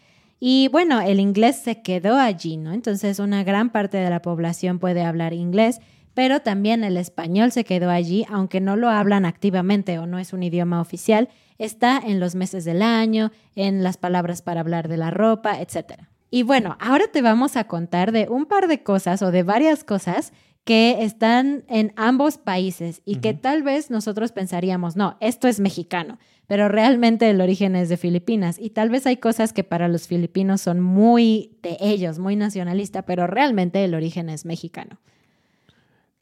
Y 0.45 0.67
bueno, 0.73 0.99
el 0.99 1.21
inglés 1.21 1.55
se 1.55 1.81
quedó 1.81 2.17
allí, 2.17 2.57
¿no? 2.57 2.73
Entonces 2.73 3.19
una 3.19 3.45
gran 3.45 3.69
parte 3.69 3.95
de 3.95 4.09
la 4.09 4.21
población 4.21 4.77
puede 4.77 5.01
hablar 5.01 5.31
inglés, 5.31 5.79
pero 6.13 6.41
también 6.41 6.83
el 6.83 6.97
español 6.97 7.53
se 7.53 7.63
quedó 7.63 7.89
allí, 7.89 8.25
aunque 8.27 8.59
no 8.59 8.75
lo 8.75 8.89
hablan 8.89 9.23
activamente 9.23 9.97
o 9.99 10.05
no 10.05 10.19
es 10.19 10.33
un 10.33 10.43
idioma 10.43 10.81
oficial, 10.81 11.29
está 11.59 11.97
en 11.97 12.19
los 12.19 12.35
meses 12.35 12.65
del 12.65 12.81
año, 12.81 13.31
en 13.55 13.83
las 13.83 13.95
palabras 13.95 14.41
para 14.41 14.59
hablar 14.59 14.89
de 14.89 14.97
la 14.97 15.11
ropa, 15.11 15.61
etc. 15.61 15.93
Y 16.29 16.43
bueno, 16.43 16.75
ahora 16.81 17.05
te 17.07 17.21
vamos 17.21 17.55
a 17.55 17.63
contar 17.63 18.11
de 18.11 18.27
un 18.27 18.45
par 18.45 18.67
de 18.67 18.83
cosas 18.83 19.21
o 19.21 19.31
de 19.31 19.43
varias 19.43 19.85
cosas 19.85 20.33
que 20.63 21.03
están 21.03 21.65
en 21.67 21.93
ambos 21.95 22.37
países 22.37 23.01
y 23.05 23.17
que 23.17 23.33
tal 23.33 23.63
vez 23.63 23.91
nosotros 23.91 24.31
pensaríamos, 24.31 24.95
no, 24.95 25.17
esto 25.19 25.47
es 25.47 25.59
mexicano 25.59 26.17
pero 26.47 26.67
realmente 26.67 27.29
el 27.29 27.41
origen 27.41 27.75
es 27.75 27.89
de 27.89 27.97
Filipinas 27.97 28.59
y 28.59 28.69
tal 28.69 28.89
vez 28.89 29.07
hay 29.07 29.17
cosas 29.17 29.53
que 29.53 29.63
para 29.63 29.87
los 29.87 30.07
filipinos 30.07 30.61
son 30.61 30.81
muy 30.81 31.57
de 31.63 31.77
ellos, 31.79 32.19
muy 32.19 32.35
nacionalista, 32.35 33.03
pero 33.03 33.27
realmente 33.27 33.83
el 33.83 33.93
origen 33.95 34.29
es 34.29 34.45
mexicano. 34.45 34.99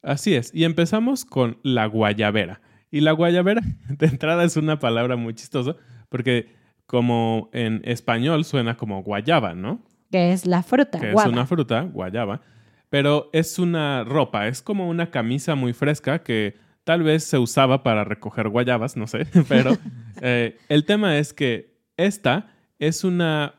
Así 0.04 0.36
es, 0.36 0.52
y 0.54 0.64
empezamos 0.64 1.26
con 1.26 1.58
la 1.64 1.86
guayabera. 1.86 2.62
Y 2.92 3.02
la 3.02 3.12
guayabera 3.14 3.62
de 3.90 4.06
entrada 4.06 4.44
es 4.44 4.58
una 4.58 4.80
palabra 4.80 5.16
muy 5.16 5.34
chistosa 5.34 5.76
porque 6.10 6.54
como 6.86 7.50
en 7.54 7.82
español 7.86 8.46
suena 8.46 8.78
como 8.78 9.02
guayaba, 9.02 9.54
¿no? 9.56 9.82
Que 10.12 10.34
es 10.34 10.46
la 10.46 10.62
fruta. 10.62 11.00
Que 11.00 11.12
es 11.12 11.26
una 11.26 11.46
fruta, 11.46 11.82
guayaba, 11.84 12.42
pero 12.92 13.32
es 13.34 13.58
una 13.58 14.04
ropa, 14.04 14.48
es 14.48 14.62
como 14.62 14.88
una 14.88 15.10
camisa 15.10 15.56
muy 15.56 15.74
fresca 15.74 16.22
que 16.22 16.56
Tal 16.84 17.04
vez 17.04 17.24
se 17.24 17.38
usaba 17.38 17.84
para 17.84 18.04
recoger 18.04 18.50
guayabas, 18.50 18.98
no 18.98 19.06
sé, 19.08 19.28
pero 19.48 19.78
eh, 20.22 20.58
el 20.68 20.86
tema 20.86 21.18
es 21.18 21.34
que 21.34 21.78
esta 21.98 22.54
es 22.80 23.04
una 23.04 23.56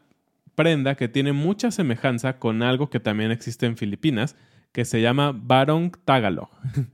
prenda 0.54 0.96
que 0.96 1.08
tiene 1.08 1.32
mucha 1.32 1.70
semejanza 1.70 2.38
con 2.38 2.62
algo 2.62 2.90
que 2.90 3.00
también 3.00 3.30
existe 3.30 3.66
en 3.66 3.76
Filipinas, 3.76 4.36
que 4.72 4.84
se 4.84 5.00
llama 5.00 5.32
Barong 5.32 5.92
Tagalog. 6.04 6.50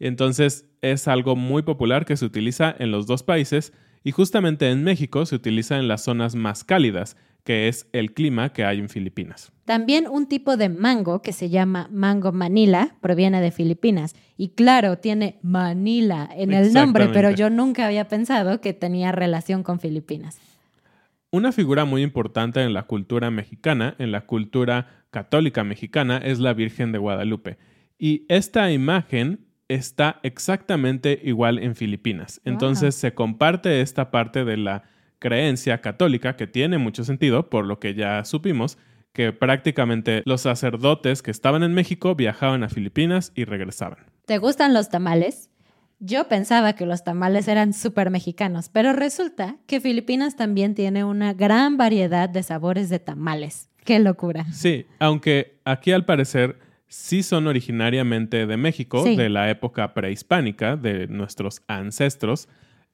Entonces 0.00 0.66
es 0.82 1.06
algo 1.06 1.36
muy 1.36 1.62
popular 1.62 2.04
que 2.04 2.16
se 2.16 2.24
utiliza 2.24 2.74
en 2.78 2.90
los 2.90 3.06
dos 3.06 3.22
países 3.22 3.72
y 4.02 4.12
justamente 4.12 4.70
en 4.70 4.82
México 4.82 5.24
se 5.26 5.36
utiliza 5.36 5.78
en 5.78 5.86
las 5.86 6.02
zonas 6.02 6.34
más 6.34 6.64
cálidas, 6.64 7.16
que 7.44 7.68
es 7.68 7.88
el 7.92 8.12
clima 8.12 8.52
que 8.52 8.64
hay 8.64 8.78
en 8.78 8.88
Filipinas. 8.88 9.52
También 9.64 10.06
un 10.08 10.26
tipo 10.26 10.56
de 10.56 10.68
mango 10.68 11.22
que 11.22 11.32
se 11.32 11.48
llama 11.48 11.88
mango 11.92 12.32
Manila 12.32 12.96
proviene 13.00 13.40
de 13.40 13.50
Filipinas. 13.50 14.14
Y 14.36 14.50
claro, 14.50 14.98
tiene 14.98 15.38
Manila 15.42 16.28
en 16.34 16.52
el 16.52 16.72
nombre, 16.72 17.08
pero 17.12 17.30
yo 17.30 17.50
nunca 17.50 17.86
había 17.86 18.08
pensado 18.08 18.60
que 18.60 18.72
tenía 18.72 19.12
relación 19.12 19.62
con 19.62 19.80
Filipinas. 19.80 20.38
Una 21.30 21.52
figura 21.52 21.84
muy 21.84 22.02
importante 22.02 22.60
en 22.62 22.72
la 22.72 22.84
cultura 22.84 23.30
mexicana, 23.30 23.94
en 23.98 24.10
la 24.10 24.22
cultura 24.22 25.04
católica 25.10 25.62
mexicana, 25.62 26.18
es 26.18 26.40
la 26.40 26.52
Virgen 26.54 26.90
de 26.90 26.98
Guadalupe. 26.98 27.58
Y 27.98 28.24
esta 28.28 28.72
imagen 28.72 29.46
está 29.68 30.18
exactamente 30.24 31.20
igual 31.22 31.60
en 31.60 31.76
Filipinas. 31.76 32.40
Entonces 32.44 32.96
se 32.96 33.14
comparte 33.14 33.80
esta 33.80 34.10
parte 34.10 34.44
de 34.44 34.56
la 34.56 34.82
creencia 35.20 35.80
católica 35.80 36.34
que 36.34 36.48
tiene 36.48 36.78
mucho 36.78 37.04
sentido, 37.04 37.48
por 37.48 37.64
lo 37.64 37.78
que 37.78 37.94
ya 37.94 38.24
supimos, 38.24 38.76
que 39.12 39.32
prácticamente 39.32 40.22
los 40.24 40.40
sacerdotes 40.40 41.22
que 41.22 41.30
estaban 41.30 41.62
en 41.62 41.74
México 41.74 42.16
viajaban 42.16 42.64
a 42.64 42.68
Filipinas 42.68 43.32
y 43.36 43.44
regresaban. 43.44 44.06
¿Te 44.26 44.38
gustan 44.38 44.74
los 44.74 44.88
tamales? 44.88 45.50
Yo 45.98 46.28
pensaba 46.28 46.72
que 46.72 46.86
los 46.86 47.04
tamales 47.04 47.46
eran 47.46 47.74
súper 47.74 48.10
mexicanos, 48.10 48.70
pero 48.70 48.92
resulta 48.94 49.56
que 49.66 49.80
Filipinas 49.80 50.34
también 50.34 50.74
tiene 50.74 51.04
una 51.04 51.34
gran 51.34 51.76
variedad 51.76 52.28
de 52.28 52.42
sabores 52.42 52.88
de 52.88 52.98
tamales. 52.98 53.68
¡Qué 53.84 53.98
locura! 53.98 54.46
Sí, 54.52 54.86
aunque 54.98 55.60
aquí 55.64 55.92
al 55.92 56.06
parecer 56.06 56.58
sí 56.86 57.22
son 57.22 57.46
originariamente 57.46 58.46
de 58.46 58.56
México, 58.56 59.04
de 59.04 59.28
la 59.28 59.50
época 59.50 59.92
prehispánica, 59.92 60.76
de 60.76 61.06
nuestros 61.06 61.62
ancestros, 61.68 62.48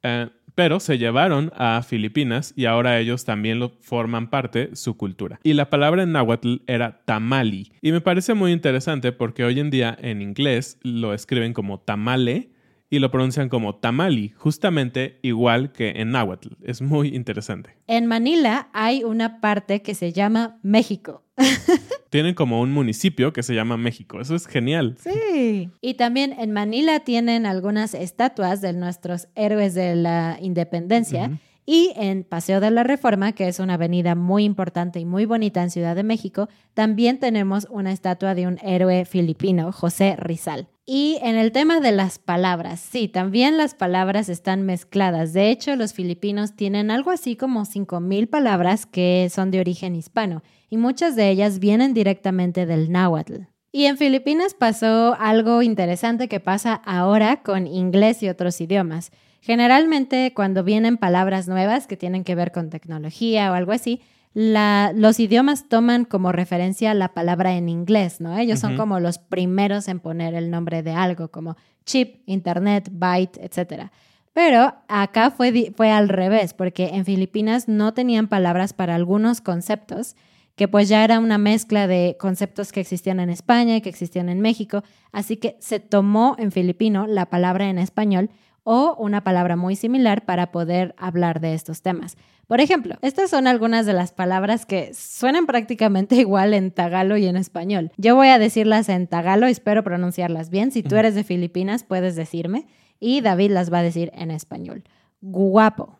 eh, 0.06 0.28
pero 0.54 0.80
se 0.80 0.96
llevaron 0.98 1.52
a 1.54 1.82
Filipinas 1.82 2.54
y 2.56 2.64
ahora 2.64 2.98
ellos 2.98 3.24
también 3.24 3.58
lo 3.58 3.72
forman 3.80 4.30
parte 4.30 4.70
su 4.74 4.96
cultura. 4.96 5.38
Y 5.42 5.52
la 5.52 5.68
palabra 5.68 6.02
en 6.02 6.12
náhuatl 6.12 6.62
era 6.66 7.02
tamali. 7.04 7.72
Y 7.82 7.92
me 7.92 8.00
parece 8.00 8.32
muy 8.32 8.52
interesante 8.52 9.12
porque 9.12 9.44
hoy 9.44 9.60
en 9.60 9.70
día 9.70 9.96
en 10.00 10.22
inglés 10.22 10.78
lo 10.82 11.12
escriben 11.12 11.52
como 11.52 11.80
tamale 11.80 12.50
y 12.96 12.98
lo 12.98 13.10
pronuncian 13.10 13.48
como 13.48 13.76
tamali, 13.76 14.30
justamente 14.36 15.18
igual 15.22 15.72
que 15.72 15.90
en 15.96 16.10
náhuatl. 16.10 16.54
Es 16.62 16.82
muy 16.82 17.14
interesante. 17.14 17.76
En 17.86 18.06
Manila 18.06 18.68
hay 18.72 19.04
una 19.04 19.40
parte 19.40 19.82
que 19.82 19.94
se 19.94 20.12
llama 20.12 20.58
México. 20.62 21.22
Tienen 22.10 22.34
como 22.34 22.60
un 22.60 22.72
municipio 22.72 23.32
que 23.32 23.42
se 23.42 23.54
llama 23.54 23.76
México. 23.76 24.20
Eso 24.20 24.34
es 24.34 24.46
genial. 24.46 24.96
Sí. 24.98 25.70
Y 25.80 25.94
también 25.94 26.34
en 26.38 26.52
Manila 26.52 27.00
tienen 27.00 27.44
algunas 27.44 27.92
estatuas 27.92 28.62
de 28.62 28.72
nuestros 28.72 29.28
héroes 29.34 29.74
de 29.74 29.96
la 29.96 30.38
independencia. 30.40 31.38
Y 31.68 31.92
en 31.96 32.22
Paseo 32.22 32.60
de 32.60 32.70
la 32.70 32.84
Reforma, 32.84 33.32
que 33.32 33.48
es 33.48 33.58
una 33.58 33.74
avenida 33.74 34.14
muy 34.14 34.44
importante 34.44 35.00
y 35.00 35.04
muy 35.04 35.26
bonita 35.26 35.64
en 35.64 35.70
Ciudad 35.70 35.96
de 35.96 36.04
México, 36.04 36.48
también 36.74 37.18
tenemos 37.18 37.66
una 37.70 37.90
estatua 37.90 38.36
de 38.36 38.46
un 38.46 38.58
héroe 38.62 39.04
filipino, 39.04 39.72
José 39.72 40.14
Rizal. 40.16 40.68
Y 40.88 41.18
en 41.22 41.34
el 41.34 41.50
tema 41.50 41.80
de 41.80 41.90
las 41.90 42.20
palabras, 42.20 42.78
sí, 42.78 43.08
también 43.08 43.58
las 43.58 43.74
palabras 43.74 44.28
están 44.28 44.62
mezcladas. 44.62 45.32
De 45.32 45.50
hecho, 45.50 45.74
los 45.74 45.92
filipinos 45.92 46.54
tienen 46.54 46.92
algo 46.92 47.10
así 47.10 47.34
como 47.34 47.62
5.000 47.62 48.30
palabras 48.30 48.86
que 48.86 49.28
son 49.28 49.50
de 49.50 49.58
origen 49.58 49.96
hispano 49.96 50.44
y 50.70 50.76
muchas 50.76 51.16
de 51.16 51.28
ellas 51.30 51.58
vienen 51.58 51.92
directamente 51.92 52.66
del 52.66 52.92
náhuatl. 52.92 53.48
Y 53.72 53.86
en 53.86 53.98
Filipinas 53.98 54.54
pasó 54.54 55.16
algo 55.18 55.60
interesante 55.60 56.28
que 56.28 56.38
pasa 56.38 56.74
ahora 56.86 57.42
con 57.42 57.66
inglés 57.66 58.22
y 58.22 58.28
otros 58.28 58.60
idiomas. 58.60 59.10
Generalmente 59.46 60.32
cuando 60.34 60.64
vienen 60.64 60.96
palabras 60.96 61.46
nuevas 61.46 61.86
que 61.86 61.96
tienen 61.96 62.24
que 62.24 62.34
ver 62.34 62.50
con 62.50 62.68
tecnología 62.68 63.52
o 63.52 63.54
algo 63.54 63.70
así, 63.70 64.00
los 64.34 65.20
idiomas 65.20 65.68
toman 65.68 66.04
como 66.04 66.32
referencia 66.32 66.92
la 66.94 67.14
palabra 67.14 67.54
en 67.54 67.68
inglés, 67.68 68.20
¿no? 68.20 68.36
Ellos 68.36 68.58
son 68.58 68.76
como 68.76 68.98
los 68.98 69.18
primeros 69.18 69.86
en 69.86 70.00
poner 70.00 70.34
el 70.34 70.50
nombre 70.50 70.82
de 70.82 70.90
algo, 70.90 71.28
como 71.30 71.56
chip, 71.84 72.22
internet, 72.26 72.88
byte, 72.90 73.38
etc. 73.38 73.84
Pero 74.32 74.74
acá 74.88 75.30
fue, 75.30 75.72
fue 75.76 75.92
al 75.92 76.08
revés, 76.08 76.52
porque 76.52 76.88
en 76.94 77.04
Filipinas 77.04 77.68
no 77.68 77.94
tenían 77.94 78.26
palabras 78.26 78.72
para 78.72 78.96
algunos 78.96 79.40
conceptos, 79.40 80.16
que 80.56 80.66
pues 80.66 80.88
ya 80.88 81.04
era 81.04 81.20
una 81.20 81.38
mezcla 81.38 81.86
de 81.86 82.16
conceptos 82.18 82.72
que 82.72 82.80
existían 82.80 83.20
en 83.20 83.30
España 83.30 83.76
y 83.76 83.80
que 83.80 83.90
existían 83.90 84.28
en 84.28 84.40
México, 84.40 84.82
así 85.12 85.36
que 85.36 85.56
se 85.60 85.78
tomó 85.78 86.34
en 86.36 86.50
filipino 86.50 87.06
la 87.06 87.26
palabra 87.26 87.68
en 87.68 87.78
español 87.78 88.28
o 88.68 88.96
una 88.98 89.22
palabra 89.22 89.54
muy 89.54 89.76
similar 89.76 90.24
para 90.24 90.50
poder 90.50 90.92
hablar 90.98 91.38
de 91.38 91.54
estos 91.54 91.82
temas. 91.82 92.16
Por 92.48 92.60
ejemplo, 92.60 92.96
estas 93.00 93.30
son 93.30 93.46
algunas 93.46 93.86
de 93.86 93.92
las 93.92 94.10
palabras 94.12 94.66
que 94.66 94.92
suenan 94.92 95.46
prácticamente 95.46 96.16
igual 96.20 96.52
en 96.52 96.72
tagalo 96.72 97.16
y 97.16 97.26
en 97.26 97.36
español. 97.36 97.92
Yo 97.96 98.16
voy 98.16 98.26
a 98.26 98.40
decirlas 98.40 98.88
en 98.88 99.06
tagalo, 99.06 99.46
espero 99.46 99.84
pronunciarlas 99.84 100.50
bien. 100.50 100.72
Si 100.72 100.82
tú 100.82 100.96
eres 100.96 101.14
de 101.14 101.22
Filipinas, 101.22 101.84
puedes 101.84 102.16
decirme. 102.16 102.66
Y 102.98 103.20
David 103.20 103.52
las 103.52 103.72
va 103.72 103.78
a 103.78 103.82
decir 103.82 104.10
en 104.14 104.32
español. 104.32 104.82
Guapo. 105.20 105.96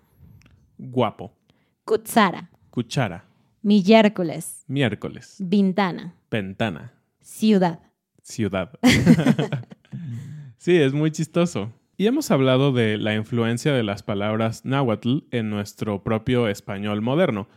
Guapo. 0.77 1.33
Cutsara. 1.85 2.51
Cuchara. 2.71 3.27
Miércoles. 3.63 4.65
Miércoles. 4.67 5.37
Ventana. 5.39 6.17
Ventana. 6.29 6.95
Ciudad. 7.21 7.79
Ciudad. 8.23 8.73
sí, 10.59 10.77
es 10.77 10.93
muy 10.93 11.13
chistoso. 11.13 11.73
Y 11.99 12.07
hemos 12.07 12.31
hablado 12.31 12.73
de 12.73 12.99
la 12.99 13.15
influencia 13.15 13.73
de 13.73 13.83
las 13.83 14.03
palabras 14.03 14.67
náhuatl 14.67 15.21
en 15.31 15.49
nuestro 15.49 16.03
propio 16.03 16.47
español 16.47 17.01
moderno. 17.01 17.49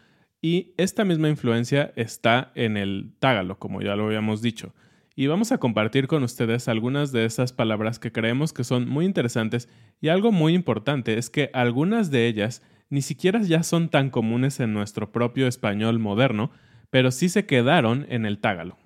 Y 0.41 0.73
esta 0.77 1.03
misma 1.03 1.27
influencia 1.27 1.91
está 1.97 2.53
en 2.55 2.77
el 2.77 3.11
tágalo, 3.19 3.59
como 3.59 3.81
ya 3.81 3.97
lo 3.97 4.05
habíamos 4.05 4.41
dicho. 4.41 4.73
y 5.13 5.27
vamos 5.27 5.51
a 5.51 5.57
compartir 5.57 6.07
con 6.07 6.23
ustedes 6.23 6.69
algunas 6.69 7.11
de 7.11 7.25
esas 7.25 7.51
palabras 7.51 7.99
que 7.99 8.13
creemos 8.13 8.53
que 8.53 8.63
son 8.63 8.87
muy 8.87 9.03
interesantes 9.03 9.67
y 9.99 10.07
algo 10.07 10.31
muy 10.31 10.53
importante 10.53 11.17
es 11.17 11.29
que 11.29 11.49
algunas 11.51 12.09
de 12.09 12.27
ellas 12.27 12.61
ni 12.89 13.01
siquiera 13.01 13.41
ya 13.41 13.63
son 13.63 13.89
tan 13.89 14.11
comunes 14.11 14.61
en 14.61 14.73
nuestro 14.73 15.11
propio 15.11 15.47
español 15.47 15.99
moderno, 15.99 16.51
pero 16.89 17.11
sí 17.11 17.27
se 17.27 17.45
quedaron 17.45 18.05
en 18.07 18.25
el 18.25 18.39
tágalo. 18.39 18.77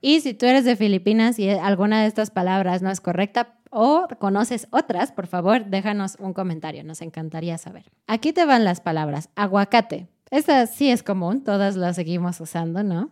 Y 0.00 0.20
si 0.20 0.32
tú 0.32 0.46
eres 0.46 0.64
de 0.64 0.76
Filipinas 0.76 1.38
y 1.38 1.50
alguna 1.50 2.00
de 2.00 2.08
estas 2.08 2.30
palabras 2.30 2.80
no 2.80 2.90
es 2.90 3.02
correcta 3.02 3.55
o 3.70 4.06
conoces 4.18 4.68
otras, 4.70 5.12
por 5.12 5.26
favor, 5.26 5.66
déjanos 5.66 6.16
un 6.18 6.32
comentario, 6.32 6.84
nos 6.84 7.02
encantaría 7.02 7.58
saber. 7.58 7.84
Aquí 8.06 8.32
te 8.32 8.44
van 8.44 8.64
las 8.64 8.80
palabras. 8.80 9.28
Aguacate. 9.36 10.08
Esta 10.30 10.66
sí 10.66 10.90
es 10.90 11.02
común, 11.02 11.44
todas 11.44 11.76
la 11.76 11.92
seguimos 11.94 12.40
usando, 12.40 12.82
¿no? 12.82 13.10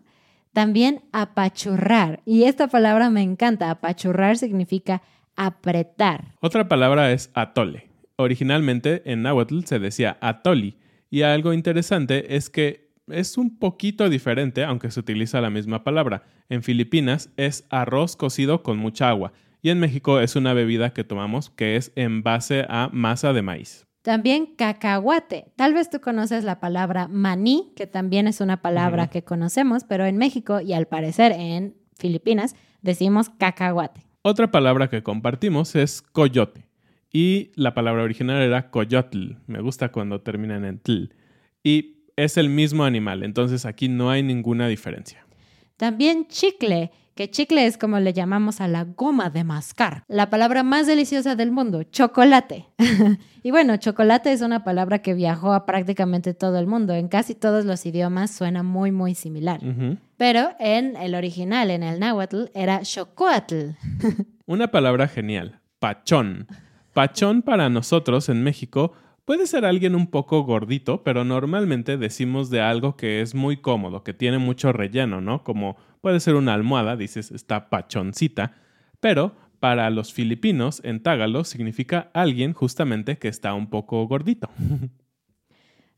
También 0.53 1.03
apachurrar. 1.13 2.21
Y 2.25 2.45
esta 2.45 2.69
palabra 2.69 3.11
me 3.11 3.23
encanta. 3.23 3.71
Apachurrar 3.71 4.37
significa 4.37 5.03
apretar. 5.37 6.33
Otra 6.41 6.69
palabra 6.69 7.13
es 7.13 7.31
atole. 7.35 7.89
Originalmente 8.17 9.03
en 9.05 9.23
náhuatl 9.23 9.65
se 9.65 9.79
decía 9.79 10.17
atoli. 10.21 10.77
Y 11.11 11.23
algo 11.23 11.53
interesante 11.53 12.37
es 12.37 12.51
que 12.51 12.85
es 13.09 13.37
un 13.37 13.59
poquito 13.59 14.09
diferente, 14.09 14.65
aunque 14.65 14.91
se 14.91 15.01
utiliza 15.01 15.41
la 15.41 15.51
misma 15.51 15.85
palabra. 15.85 16.23
En 16.49 16.63
Filipinas 16.63 17.31
es 17.37 17.65
arroz 17.71 18.17
cocido 18.17 18.63
con 18.63 18.79
mucha 18.79 19.09
agua. 19.09 19.33
Y 19.65 19.71
en 19.71 19.81
México 19.81 20.21
es 20.21 20.37
una 20.37 20.53
bebida 20.53 20.93
que 20.93 21.05
tomamos 21.05 21.49
que 21.49 21.77
es 21.77 21.91
en 21.97 22.23
base 22.23 22.67
a 22.69 22.91
masa 22.93 23.33
de 23.33 23.41
maíz. 23.41 23.87
También 24.03 24.45
cacahuate. 24.57 25.47
Tal 25.57 25.73
vez 25.73 25.89
tú 25.89 26.03
conoces 26.03 26.45
la 26.45 26.61
palabra 26.61 27.09
maní, 27.09 27.73
que 27.75 27.87
también 27.87 28.29
es 28.29 28.43
una 28.43 28.61
palabra 28.61 29.07
que 29.07 29.25
conocemos, 29.25 29.85
pero 29.85 30.05
en 30.05 30.19
México 30.19 30.61
y 30.61 30.75
al 30.75 30.87
parecer 30.87 31.33
en 31.33 31.79
Filipinas 31.97 32.57
decimos 32.83 33.31
cacahuate. 33.31 34.03
Otra 34.21 34.51
palabra 34.51 34.91
que 34.91 35.03
compartimos 35.03 35.75
es 35.77 36.03
coyote. 36.03 36.69
Y 37.11 37.51
la 37.55 37.73
palabra 37.73 38.03
original 38.03 38.43
era 38.43 38.71
coyotl. 38.71 39.37
Me 39.47 39.63
gusta 39.63 39.91
cuando 39.91 40.21
terminan 40.21 40.67
en 40.67 40.79
tl. 40.79 41.15
Y 41.63 42.05
es 42.17 42.37
el 42.37 42.51
mismo 42.51 42.85
animal, 42.85 43.23
entonces 43.23 43.65
aquí 43.65 43.89
no 43.89 44.11
hay 44.11 44.23
ninguna 44.23 44.69
diferencia. 44.69 45.25
También 45.79 46.27
chicle, 46.29 46.93
que 47.15 47.31
chicle 47.31 47.67
es 47.67 47.79
como 47.79 48.01
le 48.01 48.13
llamamos 48.13 48.61
a 48.61 48.69
la 48.69 48.85
goma 48.85 49.31
de 49.31 49.45
mascar. 49.45 50.05
La 50.09 50.31
palabra 50.31 50.63
más 50.63 50.87
deliciosa 50.87 51.37
del 51.37 51.53
mundo, 51.53 51.85
chocolate. 51.85 52.67
y 53.43 53.51
bueno, 53.51 53.77
chocolate 53.77 54.33
es 54.33 54.41
una 54.41 54.65
palabra 54.65 55.01
que 55.01 55.15
viajó 55.15 55.53
a 55.53 55.67
prácticamente 55.67 56.35
todo 56.35 56.59
el 56.59 56.67
mundo. 56.67 56.93
En 56.95 57.09
casi 57.09 57.35
todos 57.35 57.65
los 57.65 57.87
idiomas 57.87 58.31
suena 58.31 58.63
muy, 58.63 58.91
muy 58.91 59.15
similar. 59.15 59.61
Pero 60.17 60.51
en 60.59 60.97
el 60.97 61.15
original, 61.15 61.71
en 61.71 61.83
el 61.83 62.01
náhuatl, 62.01 62.47
era 62.55 62.83
chocoatl. 62.83 63.71
una 64.47 64.71
palabra 64.71 65.09
genial, 65.09 65.61
pachón. 65.79 66.49
Pachón 66.93 67.43
para 67.43 67.69
nosotros 67.69 68.29
en 68.29 68.43
México 68.43 68.93
Puede 69.25 69.47
ser 69.47 69.65
alguien 69.65 69.95
un 69.95 70.09
poco 70.09 70.43
gordito, 70.43 71.03
pero 71.03 71.25
normalmente 71.25 71.97
decimos 71.97 72.51
de 72.51 72.61
algo 72.61 72.95
que 72.95 73.23
es 73.23 73.35
muy 73.35 73.57
cómodo, 73.57 74.05
que 74.05 74.13
tiene 74.13 74.37
mucho 74.37 74.71
relleno, 74.71 75.23
¿no? 75.23 75.43
Como 75.43 75.79
puede 76.05 76.21
ser 76.21 76.35
una 76.35 76.53
almohada, 76.53 76.97
dices, 76.97 77.31
está 77.31 77.71
pachoncita, 77.71 78.53
pero 79.01 79.35
para 79.59 79.89
los 79.89 80.13
filipinos 80.13 80.83
en 80.85 81.03
tágalo 81.03 81.45
significa 81.45 82.11
alguien 82.13 82.53
justamente 82.53 83.17
que 83.17 83.29
está 83.29 83.55
un 83.55 83.71
poco 83.71 84.07
gordito. 84.07 84.51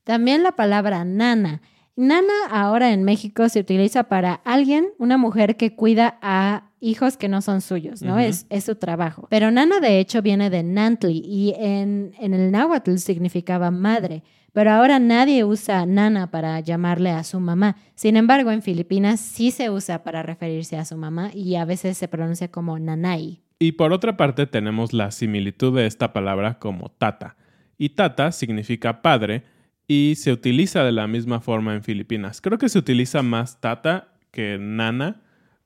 También 0.04 0.44
la 0.44 0.52
palabra 0.52 1.04
nana. 1.04 1.60
Nana 1.96 2.32
ahora 2.50 2.92
en 2.92 3.02
México 3.02 3.48
se 3.48 3.58
utiliza 3.58 4.04
para 4.04 4.34
alguien, 4.44 4.90
una 4.98 5.18
mujer 5.18 5.56
que 5.56 5.74
cuida 5.74 6.20
a 6.22 6.70
hijos 6.78 7.16
que 7.16 7.28
no 7.28 7.42
son 7.42 7.60
suyos, 7.60 8.00
¿no? 8.02 8.20
es, 8.20 8.46
es, 8.48 8.62
su 8.62 8.76
trabajo. 8.76 9.26
Pero 9.28 9.50
nana 9.50 9.80
de 9.80 9.98
hecho 9.98 10.22
viene 10.22 10.50
de 10.50 10.62
nantli 10.62 11.20
y 11.26 11.52
en, 11.58 12.12
en 12.20 12.32
el 12.32 12.52
náhuatl 12.52 12.98
significaba 12.98 13.72
madre. 13.72 14.22
Pero 14.56 14.70
ahora 14.70 14.98
nadie 14.98 15.44
usa 15.44 15.84
nana 15.84 16.30
para 16.30 16.58
llamarle 16.60 17.10
a 17.10 17.24
su 17.24 17.40
mamá. 17.40 17.76
Sin 17.94 18.16
embargo, 18.16 18.50
en 18.50 18.62
Filipinas 18.62 19.20
sí 19.20 19.50
se 19.50 19.68
usa 19.68 20.02
para 20.02 20.22
referirse 20.22 20.78
a 20.78 20.86
su 20.86 20.96
mamá 20.96 21.30
y 21.34 21.56
a 21.56 21.66
veces 21.66 21.98
se 21.98 22.08
pronuncia 22.08 22.50
como 22.50 22.78
nanay. 22.78 23.42
Y 23.58 23.72
por 23.72 23.92
otra 23.92 24.16
parte 24.16 24.46
tenemos 24.46 24.94
la 24.94 25.10
similitud 25.10 25.76
de 25.76 25.84
esta 25.84 26.14
palabra 26.14 26.58
como 26.58 26.88
tata. 26.88 27.36
Y 27.76 27.90
tata 27.90 28.32
significa 28.32 29.02
padre 29.02 29.42
y 29.86 30.14
se 30.16 30.32
utiliza 30.32 30.84
de 30.84 30.92
la 30.92 31.06
misma 31.06 31.42
forma 31.42 31.74
en 31.74 31.82
Filipinas. 31.82 32.40
Creo 32.40 32.56
que 32.56 32.70
se 32.70 32.78
utiliza 32.78 33.20
más 33.20 33.60
tata 33.60 34.08
que 34.30 34.56
nana 34.58 35.20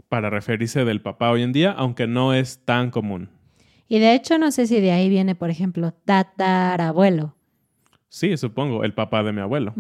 para 0.09 0.31
referirse 0.31 0.85
del 0.85 1.01
papá 1.01 1.31
hoy 1.31 1.45
en 1.45 1.53
día, 1.53 1.71
aunque 1.71 2.09
no 2.09 2.35
es 2.35 2.65
tan 2.65 2.91
común. 2.91 3.29
Y 3.87 4.01
de 4.01 4.17
hecho 4.17 4.37
no 4.37 4.51
sé 4.51 4.67
si 4.67 4.81
de 4.81 4.91
ahí 4.91 5.09
viene, 5.09 5.37
por 5.37 5.49
ejemplo, 5.49 5.93
tatarabuelo. 6.05 7.37
Sí, 8.11 8.37
supongo, 8.37 8.85
el 8.85 8.93
papá 8.93 9.23
de 9.23 9.33
mi 9.33 9.41
abuelo. 9.41 9.75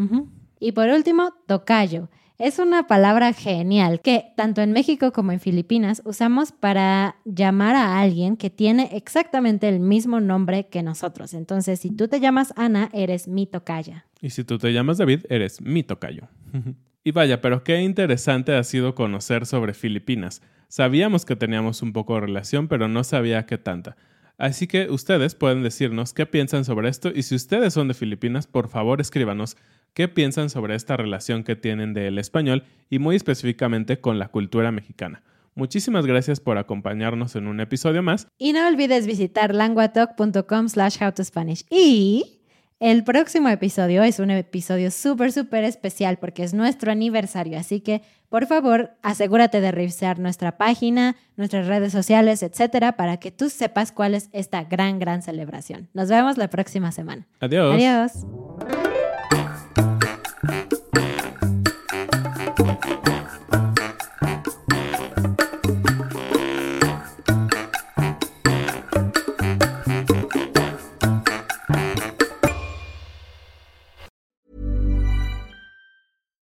Y 0.58 0.72
por 0.72 0.88
último, 0.88 1.34
tocayo. 1.46 2.08
Es 2.38 2.58
una 2.58 2.86
palabra 2.86 3.34
genial 3.34 4.00
que 4.00 4.32
tanto 4.34 4.62
en 4.62 4.72
México 4.72 5.12
como 5.12 5.30
en 5.32 5.40
Filipinas 5.40 6.00
usamos 6.06 6.52
para 6.52 7.16
llamar 7.26 7.76
a 7.76 8.00
alguien 8.00 8.38
que 8.38 8.48
tiene 8.48 8.88
exactamente 8.92 9.68
el 9.68 9.78
mismo 9.78 10.20
nombre 10.20 10.66
que 10.68 10.82
nosotros. 10.82 11.34
Entonces, 11.34 11.80
si 11.80 11.90
tú 11.90 12.08
te 12.08 12.18
llamas 12.18 12.54
Ana, 12.56 12.88
eres 12.94 13.28
mi 13.28 13.46
tocaya. 13.46 14.06
Y 14.22 14.30
si 14.30 14.42
tú 14.44 14.56
te 14.56 14.72
llamas 14.72 14.96
David, 14.96 15.26
eres 15.28 15.60
mi 15.60 15.82
tocayo. 15.82 16.28
Y 17.02 17.12
vaya, 17.12 17.40
pero 17.40 17.64
qué 17.64 17.80
interesante 17.80 18.54
ha 18.54 18.62
sido 18.62 18.94
conocer 18.94 19.46
sobre 19.46 19.72
Filipinas. 19.72 20.42
Sabíamos 20.68 21.24
que 21.24 21.34
teníamos 21.34 21.80
un 21.80 21.94
poco 21.94 22.14
de 22.16 22.20
relación, 22.20 22.68
pero 22.68 22.88
no 22.88 23.04
sabía 23.04 23.46
qué 23.46 23.56
tanta. 23.56 23.96
Así 24.40 24.66
que 24.66 24.88
ustedes 24.88 25.34
pueden 25.34 25.62
decirnos 25.62 26.14
qué 26.14 26.24
piensan 26.24 26.64
sobre 26.64 26.88
esto 26.88 27.10
y 27.14 27.24
si 27.24 27.34
ustedes 27.34 27.74
son 27.74 27.88
de 27.88 27.94
Filipinas, 27.94 28.46
por 28.46 28.68
favor 28.68 29.02
escríbanos 29.02 29.58
qué 29.92 30.08
piensan 30.08 30.48
sobre 30.48 30.74
esta 30.74 30.96
relación 30.96 31.44
que 31.44 31.56
tienen 31.56 31.92
del 31.92 32.18
español 32.18 32.64
y 32.88 33.00
muy 33.00 33.16
específicamente 33.16 34.00
con 34.00 34.18
la 34.18 34.28
cultura 34.28 34.72
mexicana. 34.72 35.22
Muchísimas 35.54 36.06
gracias 36.06 36.40
por 36.40 36.56
acompañarnos 36.56 37.36
en 37.36 37.48
un 37.48 37.60
episodio 37.60 38.02
más. 38.02 38.28
Y 38.38 38.54
no 38.54 38.66
olvides 38.66 39.06
visitar 39.06 39.54
languatalk.com 39.54 40.70
slash 40.70 40.96
howtospanish. 41.02 41.66
Y 41.68 42.39
el 42.80 43.04
próximo 43.04 43.50
episodio 43.50 44.02
es 44.02 44.18
un 44.18 44.30
episodio 44.30 44.90
súper, 44.90 45.32
súper 45.32 45.64
especial 45.64 46.16
porque 46.16 46.42
es 46.42 46.54
nuestro 46.54 46.90
aniversario, 46.90 47.58
así 47.58 47.80
que 47.80 48.02
por 48.30 48.46
favor 48.46 48.92
asegúrate 49.02 49.60
de 49.60 49.70
revisar 49.70 50.18
nuestra 50.18 50.56
página, 50.56 51.16
nuestras 51.36 51.66
redes 51.66 51.92
sociales, 51.92 52.42
etcétera, 52.42 52.92
para 52.92 53.18
que 53.18 53.30
tú 53.30 53.50
sepas 53.50 53.92
cuál 53.92 54.14
es 54.14 54.30
esta 54.32 54.64
gran, 54.64 54.98
gran 54.98 55.20
celebración. 55.20 55.88
Nos 55.92 56.08
vemos 56.08 56.38
la 56.38 56.48
próxima 56.48 56.90
semana. 56.90 57.26
Adiós. 57.40 57.74
Adiós. 57.74 58.79